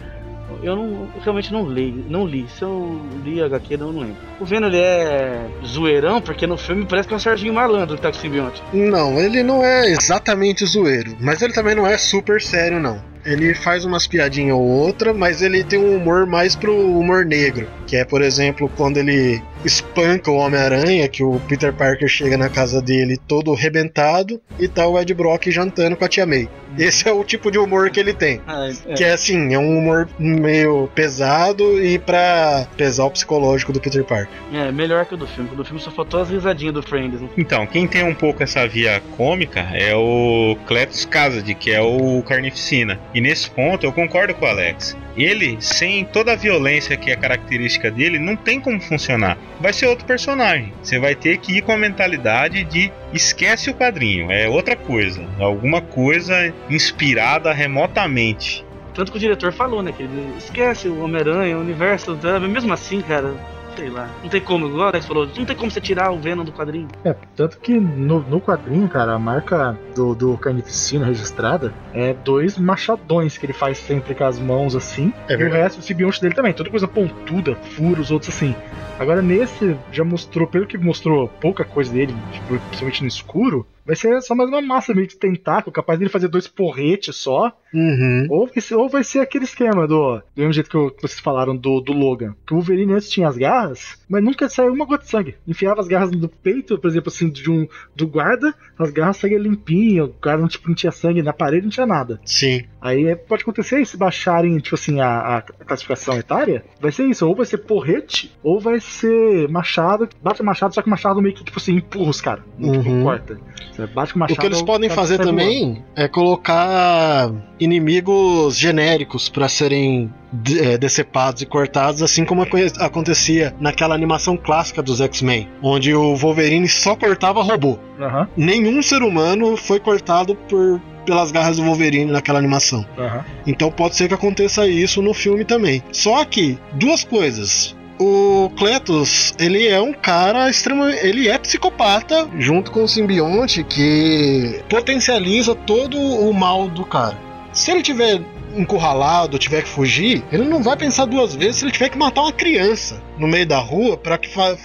eu 0.62 0.76
não, 0.76 1.08
realmente 1.22 1.52
não 1.52 1.68
li, 1.68 2.04
não 2.08 2.26
li. 2.26 2.46
Se 2.48 2.62
eu 2.62 3.00
li 3.24 3.40
a 3.40 3.46
HQ, 3.46 3.76
não, 3.76 3.92
não 3.92 4.00
lembro. 4.00 4.16
O 4.40 4.44
Venom 4.44 4.68
ele 4.68 4.78
é 4.78 5.46
zoeirão, 5.64 6.20
porque 6.20 6.46
no 6.46 6.56
filme 6.56 6.86
parece 6.86 7.08
que 7.08 7.14
é 7.14 7.16
um 7.16 7.20
Serginho 7.20 7.54
Malandro 7.54 7.96
que 7.96 8.02
tá 8.02 8.10
com 8.10 8.18
o 8.18 8.20
simbionte. 8.20 8.62
Não, 8.72 9.18
ele 9.18 9.42
não 9.42 9.64
é 9.64 9.90
exatamente 9.90 10.64
zoeiro, 10.66 11.16
mas 11.20 11.42
ele 11.42 11.52
também 11.52 11.74
não 11.74 11.86
é 11.86 11.96
super 11.98 12.40
sério, 12.40 12.80
não. 12.80 13.00
Ele 13.24 13.54
faz 13.54 13.86
umas 13.86 14.06
piadinhas 14.06 14.54
ou 14.54 14.62
outra, 14.62 15.14
mas 15.14 15.40
ele 15.40 15.64
tem 15.64 15.78
um 15.78 15.96
humor 15.96 16.26
mais 16.26 16.54
pro 16.54 16.74
humor 16.74 17.24
negro. 17.24 17.66
Que 17.86 17.96
é, 17.96 18.04
por 18.04 18.20
exemplo, 18.20 18.70
quando 18.76 18.98
ele 18.98 19.42
espanca 19.64 20.30
o 20.30 20.36
Homem-Aranha, 20.36 21.08
que 21.08 21.22
o 21.22 21.40
Peter 21.48 21.72
Parker 21.72 22.08
chega 22.08 22.36
na 22.36 22.48
casa 22.48 22.80
dele 22.80 23.16
todo 23.16 23.54
rebentado 23.54 24.40
e 24.58 24.68
tá 24.68 24.86
o 24.86 24.98
Ed 24.98 25.12
Brock 25.14 25.50
jantando 25.50 25.96
com 25.96 26.04
a 26.04 26.08
Tia 26.08 26.26
May. 26.26 26.48
Esse 26.78 27.08
é 27.08 27.12
o 27.12 27.22
tipo 27.22 27.50
de 27.50 27.58
humor 27.58 27.88
que 27.90 28.00
ele 28.00 28.12
tem. 28.12 28.40
Ah, 28.46 28.68
é. 28.86 28.94
Que 28.94 29.04
é 29.04 29.12
assim, 29.12 29.54
é 29.54 29.58
um 29.58 29.78
humor 29.78 30.08
meio 30.18 30.88
pesado 30.94 31.82
e 31.82 31.98
pra 31.98 32.66
pesar 32.76 33.04
o 33.04 33.10
psicológico 33.10 33.72
do 33.72 33.80
Peter 33.80 34.04
Parker. 34.04 34.34
É, 34.52 34.72
melhor 34.72 35.04
que 35.06 35.14
o 35.14 35.16
do 35.16 35.26
filme. 35.26 35.50
O 35.52 35.56
do 35.56 35.64
filme 35.64 35.80
só 35.80 35.90
faltou 35.90 36.20
as 36.20 36.30
risadinhas 36.30 36.74
do 36.74 36.82
Friends. 36.82 37.20
Né? 37.20 37.28
Então, 37.38 37.66
quem 37.66 37.86
tem 37.86 38.02
um 38.02 38.14
pouco 38.14 38.42
essa 38.42 38.66
via 38.66 39.00
cômica 39.16 39.60
é 39.72 39.94
o 39.94 40.56
Cletus 40.66 41.04
Kasady, 41.04 41.54
que 41.54 41.70
é 41.70 41.80
o 41.80 42.22
Carnificina. 42.22 42.98
E 43.14 43.20
nesse 43.20 43.48
ponto 43.48 43.86
eu 43.86 43.92
concordo 43.92 44.34
com 44.34 44.44
o 44.44 44.48
Alex. 44.48 44.96
Ele, 45.16 45.56
sem 45.60 46.04
toda 46.04 46.32
a 46.32 46.36
violência 46.36 46.96
que 46.96 47.10
é 47.10 47.16
característica 47.16 47.88
dele, 47.88 48.18
não 48.18 48.34
tem 48.34 48.60
como 48.60 48.80
funcionar. 48.80 49.38
Vai 49.64 49.72
ser 49.72 49.86
outro 49.86 50.04
personagem. 50.04 50.74
Você 50.82 50.98
vai 50.98 51.14
ter 51.14 51.38
que 51.38 51.56
ir 51.56 51.62
com 51.62 51.72
a 51.72 51.76
mentalidade 51.78 52.64
de 52.64 52.92
esquece 53.14 53.70
o 53.70 53.74
quadrinho, 53.74 54.30
é 54.30 54.46
outra 54.46 54.76
coisa. 54.76 55.26
Alguma 55.40 55.80
coisa 55.80 56.52
inspirada 56.68 57.50
remotamente. 57.50 58.62
Tanto 58.92 59.10
que 59.10 59.16
o 59.16 59.20
diretor 59.20 59.54
falou, 59.54 59.82
né? 59.82 59.90
Que 59.90 60.02
ele 60.02 60.34
esquece 60.36 60.86
o 60.86 61.02
Homem-Aranha, 61.02 61.56
o 61.56 61.62
universo, 61.62 62.14
mesmo 62.46 62.74
assim, 62.74 63.00
cara, 63.00 63.34
sei 63.76 63.90
lá. 63.90 64.08
Não 64.22 64.30
tem 64.30 64.40
como, 64.40 64.66
igual 64.66 64.86
o 64.86 64.88
Alex 64.88 65.06
falou, 65.06 65.26
não 65.26 65.44
tem 65.44 65.56
como 65.56 65.70
você 65.70 65.80
tirar 65.80 66.10
o 66.10 66.18
Venom 66.18 66.44
do 66.44 66.52
quadrinho. 66.52 66.88
É, 67.04 67.14
tanto 67.36 67.58
que 67.58 67.78
no, 67.78 68.20
no 68.20 68.40
quadrinho, 68.40 68.88
cara, 68.88 69.12
a 69.12 69.18
marca 69.18 69.76
do, 69.94 70.14
do 70.14 70.38
Carnificina 70.38 71.06
registrada 71.06 71.72
é 71.92 72.12
dois 72.12 72.58
machadões 72.58 73.36
que 73.36 73.46
ele 73.46 73.52
faz 73.52 73.78
sempre 73.78 74.14
com 74.14 74.24
as 74.24 74.38
mãos 74.38 74.74
assim. 74.74 75.12
É 75.28 75.34
e 75.34 75.44
o 75.44 75.50
resto, 75.50 75.80
o 75.80 75.82
simbionte 75.82 76.20
dele 76.20 76.34
também, 76.34 76.52
toda 76.52 76.70
coisa 76.70 76.88
pontuda, 76.88 77.54
furos, 77.54 78.10
outros 78.10 78.34
assim. 78.34 78.54
Agora 78.98 79.20
nesse 79.20 79.76
já 79.90 80.04
mostrou, 80.04 80.46
pelo 80.46 80.66
que 80.66 80.78
mostrou 80.78 81.28
pouca 81.28 81.64
coisa 81.64 81.92
dele, 81.92 82.14
tipo, 82.32 82.58
principalmente 82.58 83.02
no 83.02 83.08
escuro, 83.08 83.66
vai 83.86 83.96
ser 83.96 84.20
só 84.22 84.34
mais 84.34 84.48
uma 84.48 84.62
massa 84.62 84.94
meio 84.94 85.06
de 85.06 85.16
tentáculo, 85.16 85.72
capaz 85.72 85.98
dele 85.98 86.10
fazer 86.10 86.28
dois 86.28 86.46
porretes 86.48 87.16
só. 87.16 87.52
Uhum. 87.72 88.26
Ou 88.30 88.46
vai 88.46 88.60
ser, 88.60 88.74
ou 88.76 88.88
vai 88.88 89.02
ser 89.04 89.20
aquele 89.20 89.44
esquema 89.44 89.86
do. 89.86 90.16
Do 90.18 90.22
mesmo 90.36 90.52
jeito 90.52 90.70
que, 90.70 90.76
eu- 90.76 90.90
que 90.90 91.02
vocês 91.02 91.18
falaram 91.20 91.56
do, 91.56 91.80
do 91.80 91.92
Logan. 91.92 92.34
Que 92.46 92.52
o 92.54 92.56
Wolverine 92.56 92.92
antes 92.94 93.10
tinha 93.10 93.26
as 93.28 93.36
garras, 93.36 93.98
mas 94.08 94.22
nunca 94.22 94.48
saiu 94.48 94.72
uma 94.72 94.84
gota 94.86 95.04
de 95.04 95.10
sangue. 95.10 95.34
Enfiava 95.46 95.80
as 95.80 95.88
garras 95.88 96.10
no 96.12 96.28
peito, 96.28 96.78
por 96.78 96.88
exemplo, 96.88 97.08
assim, 97.12 97.28
de 97.28 97.50
um, 97.50 97.66
do 97.96 98.06
guarda, 98.06 98.54
as 98.78 98.90
garras 98.90 99.16
saíam 99.16 99.40
limpinhas, 99.40 100.08
o 100.08 100.14
guarda 100.22 100.40
não, 100.42 100.48
tipo, 100.48 100.68
não 100.68 100.74
tinha 100.74 100.92
sangue 100.92 101.22
na 101.22 101.32
parede, 101.32 101.64
não 101.64 101.70
tinha 101.70 101.86
nada. 101.86 102.20
Sim. 102.24 102.62
Aí 102.80 103.06
é, 103.06 103.16
pode 103.16 103.42
acontecer 103.42 103.80
isso, 103.80 103.92
se 103.92 103.96
baixarem, 103.96 104.58
tipo 104.58 104.74
assim, 104.76 105.00
a, 105.00 105.38
a 105.38 105.42
classificação 105.42 106.16
etária, 106.18 106.64
vai 106.80 106.92
ser 106.92 107.06
isso, 107.06 107.26
ou 107.26 107.34
vai 107.34 107.46
ser 107.46 107.58
porrete, 107.58 108.32
ou 108.42 108.60
vai 108.60 108.78
ser 108.78 109.48
machado, 109.48 110.08
bate 110.22 110.42
machado, 110.42 110.74
só 110.74 110.80
que 110.82 110.86
o 110.86 110.90
machado 110.90 111.20
meio 111.20 111.34
que, 111.34 111.42
tipo 111.44 111.58
assim, 111.58 111.76
empurra 111.76 112.10
os 112.10 112.20
caras, 112.20 112.44
não 112.58 112.72
tipo, 112.72 112.88
Uhum. 112.90 113.02
corta. 113.04 113.38
Você 113.74 113.86
bate 113.88 114.14
com 114.14 114.20
O 114.22 114.26
que 114.26 114.46
eles 114.46 114.62
podem 114.62 114.88
tá- 114.88 114.94
fazer 114.94 115.18
também 115.18 115.82
é 115.96 116.06
colocar 116.06 117.32
inimigos 117.58 118.56
genéricos 118.56 119.28
pra 119.28 119.48
serem 119.48 120.12
de- 120.32 120.60
é, 120.60 120.78
decepados 120.78 121.42
e 121.42 121.46
cortados, 121.46 122.02
assim 122.02 122.24
como 122.24 122.42
aconte- 122.42 122.72
acontecia 122.80 123.54
naquela 123.58 123.94
animação 123.94 124.36
clássica 124.36 124.80
dos 124.82 125.00
X-Men, 125.00 125.48
onde 125.62 125.92
o 125.94 126.14
Wolverine 126.14 126.68
só 126.68 126.94
cortava 126.94 127.42
robô. 127.42 127.78
Aham, 128.00 128.28
Nenhum 128.36 128.80
ser 128.82 129.02
humano 129.02 129.56
foi 129.56 129.80
cortado 129.80 130.34
por 130.34 130.80
pelas 131.04 131.30
garras 131.30 131.58
do 131.58 131.64
Wolverine 131.64 132.10
naquela 132.10 132.38
animação. 132.38 132.86
aham. 132.96 133.22
Então 133.46 133.70
pode 133.70 133.94
ser 133.94 134.08
que 134.08 134.14
aconteça 134.14 134.66
isso 134.66 135.02
no 135.02 135.12
filme 135.12 135.44
também. 135.44 135.82
Só 135.92 136.24
que 136.24 136.58
duas 136.72 137.04
coisas. 137.04 137.76
O 137.98 138.50
Cletus, 138.56 139.34
ele 139.38 139.68
é 139.68 139.80
um 139.80 139.92
cara 139.92 140.50
extremamente. 140.50 141.06
Ele 141.06 141.28
é 141.28 141.38
psicopata, 141.38 142.28
junto 142.38 142.70
com 142.70 142.84
o 142.84 142.88
simbionte, 142.88 143.62
que 143.62 144.62
potencializa 144.68 145.54
todo 145.54 145.98
o 145.98 146.32
mal 146.32 146.68
do 146.68 146.84
cara. 146.84 147.16
Se 147.52 147.70
ele 147.70 147.82
tiver 147.82 148.20
encurralado, 148.56 149.38
tiver 149.38 149.62
que 149.62 149.68
fugir, 149.68 150.24
ele 150.32 150.44
não 150.44 150.62
vai 150.62 150.76
pensar 150.76 151.04
duas 151.04 151.34
vezes 151.34 151.56
se 151.56 151.64
ele 151.64 151.72
tiver 151.72 151.88
que 151.88 151.98
matar 151.98 152.22
uma 152.22 152.32
criança 152.32 153.00
no 153.18 153.26
meio 153.28 153.46
da 153.46 153.58
rua 153.58 153.96
para 153.96 154.18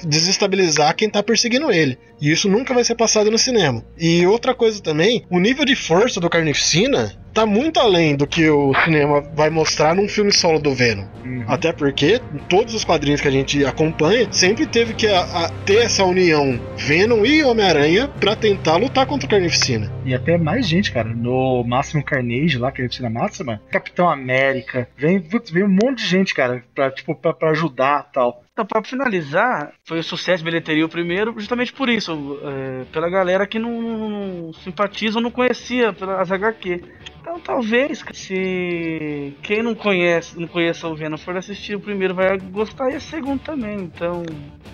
desestabilizar 0.03 0.95
quem 0.95 1.09
tá 1.09 1.21
perseguindo 1.23 1.71
ele. 1.71 1.97
E 2.21 2.31
isso 2.31 2.49
nunca 2.49 2.73
vai 2.73 2.83
ser 2.83 2.95
passado 2.95 3.31
no 3.31 3.37
cinema. 3.37 3.83
E 3.97 4.25
outra 4.25 4.53
coisa 4.53 4.81
também, 4.81 5.23
o 5.29 5.39
nível 5.39 5.63
de 5.63 5.75
força 5.75 6.19
do 6.19 6.29
Carnificina 6.29 7.13
tá 7.33 7.45
muito 7.45 7.79
além 7.79 8.15
do 8.15 8.27
que 8.27 8.49
o 8.49 8.73
cinema 8.83 9.21
vai 9.35 9.49
mostrar 9.49 9.95
num 9.95 10.09
filme 10.09 10.31
solo 10.31 10.59
do 10.59 10.73
Venom. 10.73 11.05
Uhum. 11.23 11.45
Até 11.47 11.71
porque 11.71 12.19
todos 12.49 12.73
os 12.73 12.83
quadrinhos 12.83 13.21
que 13.21 13.27
a 13.27 13.31
gente 13.31 13.63
acompanha 13.63 14.27
sempre 14.31 14.65
teve 14.65 14.93
que 14.93 15.07
a- 15.07 15.21
a- 15.21 15.49
ter 15.65 15.77
essa 15.85 16.03
união 16.03 16.59
Venom 16.75 17.23
e 17.25 17.41
Homem-Aranha 17.43 18.09
pra 18.19 18.35
tentar 18.35 18.75
lutar 18.77 19.05
contra 19.05 19.25
o 19.27 19.29
Carnificina. 19.29 19.89
E 20.03 20.13
até 20.13 20.37
mais 20.37 20.67
gente, 20.67 20.91
cara. 20.91 21.07
No 21.07 21.63
Máximo 21.63 22.03
Carnage, 22.03 22.57
lá, 22.57 22.71
que 22.71 22.81
é 22.81 23.05
a 23.05 23.09
Máxima, 23.09 23.61
Capitão 23.71 24.09
América, 24.09 24.89
vem, 24.97 25.19
vem 25.51 25.63
um 25.63 25.69
monte 25.69 25.99
de 25.99 26.07
gente, 26.07 26.33
cara, 26.33 26.63
pra, 26.75 26.91
tipo, 26.91 27.15
pra, 27.15 27.31
pra 27.31 27.51
ajudar 27.51 28.07
e 28.09 28.13
tal. 28.13 28.43
Então, 28.59 28.67
pra 28.67 28.83
finalizar, 28.83 29.71
foi 29.85 29.99
o 29.99 30.03
sucesso 30.03 30.43
bilheteria 30.43 30.85
o 30.85 30.89
primeiro, 30.89 31.33
justamente 31.39 31.71
por 31.71 31.87
isso, 31.87 32.37
é, 32.43 32.83
pela 32.91 33.09
galera 33.09 33.47
que 33.47 33.57
não, 33.57 33.81
não 33.81 34.51
simpatiza 34.51 35.17
ou 35.17 35.23
não 35.23 35.31
conhecia 35.31 35.93
pelas 35.93 36.29
HQ. 36.29 36.83
Então, 37.29 37.39
talvez, 37.39 38.03
se 38.11 39.35
quem 39.43 39.61
não 39.61 39.75
conhece, 39.75 40.39
não 40.39 40.47
conheça 40.47 40.87
o 40.87 40.95
Venom 40.95 41.15
for 41.15 41.37
assistir 41.37 41.75
o 41.75 41.79
primeiro 41.79 42.15
vai 42.15 42.39
gostar 42.39 42.89
e 42.89 42.97
o 42.97 43.01
segundo 43.01 43.39
também. 43.39 43.75
Então, 43.75 44.23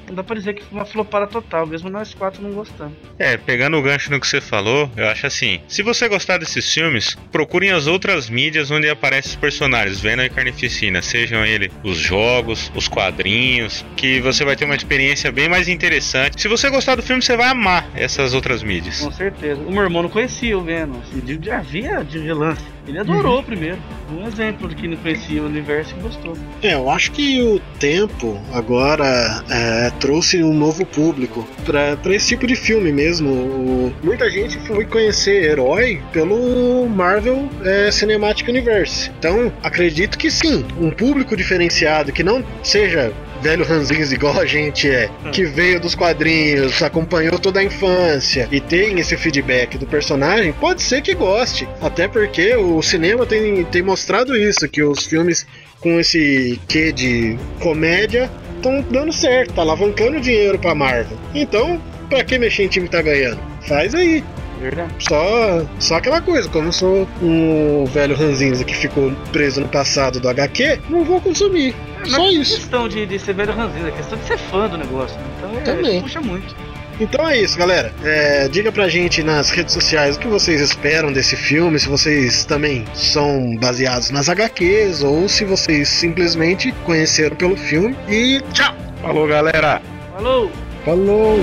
não 0.07 0.15
dá 0.15 0.23
pra 0.23 0.37
dizer 0.37 0.53
que 0.53 0.63
foi 0.63 0.77
uma 0.77 0.85
flopada 0.85 1.27
total, 1.27 1.67
mesmo 1.67 1.89
nós 1.89 2.13
quatro 2.13 2.41
não 2.41 2.51
gostando. 2.51 2.95
É, 3.19 3.35
pegando 3.35 3.75
o 3.75 3.81
gancho 3.81 4.09
no 4.09 4.21
que 4.21 4.27
você 4.27 4.39
falou, 4.39 4.89
eu 4.95 5.05
acho 5.07 5.27
assim: 5.27 5.59
se 5.67 5.83
você 5.83 6.07
gostar 6.07 6.37
desses 6.37 6.73
filmes, 6.73 7.17
procurem 7.29 7.71
as 7.71 7.87
outras 7.87 8.29
mídias 8.29 8.71
onde 8.71 8.87
aparecem 8.87 9.31
os 9.31 9.35
personagens, 9.35 9.99
Venom 9.99 10.23
e 10.23 10.29
Carnificina, 10.29 11.01
sejam 11.01 11.45
ele 11.45 11.69
os 11.83 11.97
jogos, 11.97 12.71
os 12.73 12.87
quadrinhos, 12.87 13.85
que 13.97 14.21
você 14.21 14.45
vai 14.45 14.55
ter 14.55 14.63
uma 14.63 14.75
experiência 14.75 15.29
bem 15.29 15.49
mais 15.49 15.67
interessante. 15.67 16.41
Se 16.41 16.47
você 16.47 16.69
gostar 16.69 16.95
do 16.95 17.03
filme, 17.03 17.21
você 17.21 17.35
vai 17.35 17.49
amar 17.49 17.89
essas 17.95 18.33
outras 18.33 18.63
mídias. 18.63 19.01
Com 19.01 19.11
certeza. 19.11 19.59
O 19.61 19.71
meu 19.71 19.83
irmão 19.83 20.03
não 20.03 20.09
conhecia 20.09 20.57
o 20.57 20.61
Venom, 20.61 20.99
assim, 20.99 21.39
já 21.41 21.59
via 21.59 22.03
de 22.03 22.19
relance. 22.55 22.75
Ele 22.87 22.99
adorou 22.99 23.39
o 23.39 23.43
primeiro. 23.43 23.77
Um 24.11 24.27
exemplo 24.27 24.67
de 24.69 24.75
que 24.75 24.87
não 24.87 24.95
conhecia 24.97 25.41
o 25.41 25.47
universo 25.47 25.95
e 25.97 26.01
gostou. 26.03 26.37
É, 26.61 26.75
eu 26.75 26.87
acho 26.89 27.11
que 27.11 27.41
o 27.41 27.59
tempo 27.79 28.39
agora 28.53 29.43
é, 29.49 29.89
trouxe 29.99 30.43
um 30.43 30.53
novo 30.53 30.85
público 30.85 31.47
pra 31.65 31.97
pra 31.97 32.13
esse 32.13 32.27
tipo 32.27 32.45
de 32.45 32.55
filme 32.55 32.91
mesmo. 32.91 33.31
O- 33.31 33.93
muita 34.03 34.29
gente 34.29 34.59
foi 34.67 34.85
conhecer 34.85 35.43
herói 35.43 35.99
pelo 36.13 36.87
Marvel 36.87 37.49
é, 37.63 37.89
Cinematic 37.91 38.47
Universe. 38.47 39.09
Então, 39.17 39.51
acredito 39.63 40.17
que 40.17 40.29
sim, 40.29 40.63
um 40.79 40.91
público 40.91 41.35
diferenciado 41.35 42.11
que 42.11 42.23
não 42.23 42.43
seja 42.61 43.11
velho 43.45 43.63
ranzinhos 43.63 44.11
igual 44.11 44.39
a 44.39 44.45
gente 44.47 44.89
é, 44.89 45.07
que 45.31 45.45
veio 45.45 45.79
dos 45.79 45.93
quadrinhos, 45.93 46.81
acompanhou 46.81 47.37
toda 47.37 47.59
a 47.59 47.63
infância 47.63 48.49
e 48.51 48.59
tem 48.59 48.97
esse 48.99 49.15
feedback 49.15 49.77
do 49.77 49.85
personagem, 49.85 50.51
pode 50.53 50.81
ser 50.81 51.03
que 51.03 51.13
goste. 51.13 51.67
Até 51.79 52.07
porque 52.07 52.55
o 52.55 52.81
cinema 52.81 53.23
tem, 53.23 53.63
tem 53.65 53.83
mostrado 53.83 54.35
isso, 54.35 54.67
que 54.67 54.81
os 54.81 55.05
filmes 55.05 55.45
com 55.79 55.99
esse 55.99 56.59
quê 56.67 56.91
de 56.91 57.37
comédia 57.59 58.31
estão 58.55 58.81
dando 58.89 59.13
certo, 59.13 59.53
tá 59.53 59.61
alavancando 59.61 60.19
dinheiro 60.19 60.57
pra 60.57 60.73
Marvel. 60.73 61.15
Então, 61.35 61.79
pra 62.09 62.23
que 62.23 62.39
mexer 62.39 62.63
em 62.63 62.67
time 62.67 62.87
que 62.87 62.93
tá 62.93 63.03
ganhando? 63.03 63.39
Faz 63.67 63.93
aí. 63.93 64.23
Verdade. 64.59 64.91
Só, 64.99 65.63
só 65.77 65.95
aquela 65.97 66.19
coisa, 66.19 66.49
como 66.49 66.69
eu 66.69 66.71
sou 66.71 67.07
um 67.21 67.85
velho 67.85 68.15
ranzinza 68.15 68.63
que 68.63 68.75
ficou 68.75 69.11
preso 69.31 69.61
no 69.61 69.67
passado 69.67 70.19
do 70.19 70.27
HQ, 70.27 70.79
não 70.89 71.03
vou 71.03 71.21
consumir. 71.21 71.75
Só 72.07 72.17
Não 72.17 72.25
é 72.25 72.31
isso. 72.33 72.55
questão 72.57 72.87
de, 72.87 73.05
de 73.05 73.19
ser 73.19 73.33
velho 73.33 73.53
ranzinza, 73.53 73.87
é 73.87 73.91
questão 73.91 74.17
de 74.17 74.25
ser 74.25 74.37
fã 74.37 74.67
do 74.67 74.77
negócio. 74.77 75.17
né? 75.17 75.25
Então 75.37 75.57
é, 75.57 75.61
Também. 75.61 76.01
puxa 76.01 76.21
muito. 76.21 76.55
Então 76.99 77.27
é 77.27 77.37
isso, 77.37 77.57
galera. 77.57 77.91
É, 78.03 78.47
diga 78.47 78.71
pra 78.71 78.87
gente 78.87 79.21
nas 79.21 79.49
redes 79.49 79.73
sociais 79.73 80.15
o 80.15 80.19
que 80.19 80.27
vocês 80.27 80.61
esperam 80.61 81.11
desse 81.11 81.35
filme, 81.35 81.77
se 81.77 81.89
vocês 81.89 82.45
também 82.45 82.85
são 82.93 83.55
baseados 83.57 84.11
nas 84.11 84.29
HQs 84.29 85.03
ou 85.03 85.27
se 85.27 85.43
vocês 85.43 85.89
simplesmente 85.89 86.71
conheceram 86.85 87.35
pelo 87.35 87.57
filme. 87.57 87.95
E 88.07 88.41
tchau! 88.53 88.73
Falou, 89.01 89.27
galera! 89.27 89.81
Falou! 90.13 90.49
Falou! 90.85 91.39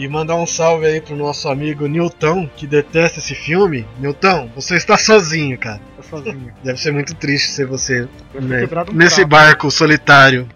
E 0.00 0.08
mandar 0.08 0.34
um 0.36 0.46
salve 0.46 0.86
aí 0.86 0.98
pro 0.98 1.14
nosso 1.14 1.46
amigo 1.46 1.86
Newton, 1.86 2.48
que 2.56 2.66
detesta 2.66 3.18
esse 3.18 3.34
filme. 3.34 3.86
Newton, 3.98 4.48
você 4.54 4.74
está 4.74 4.96
sozinho, 4.96 5.58
cara. 5.58 5.78
Tá 5.94 6.02
sozinho. 6.02 6.50
Deve 6.64 6.80
ser 6.80 6.90
muito 6.90 7.14
triste 7.14 7.50
ser 7.50 7.66
você 7.66 8.08
né, 8.32 8.66
nesse 8.94 9.22
barco 9.26 9.70
solitário. 9.70 10.48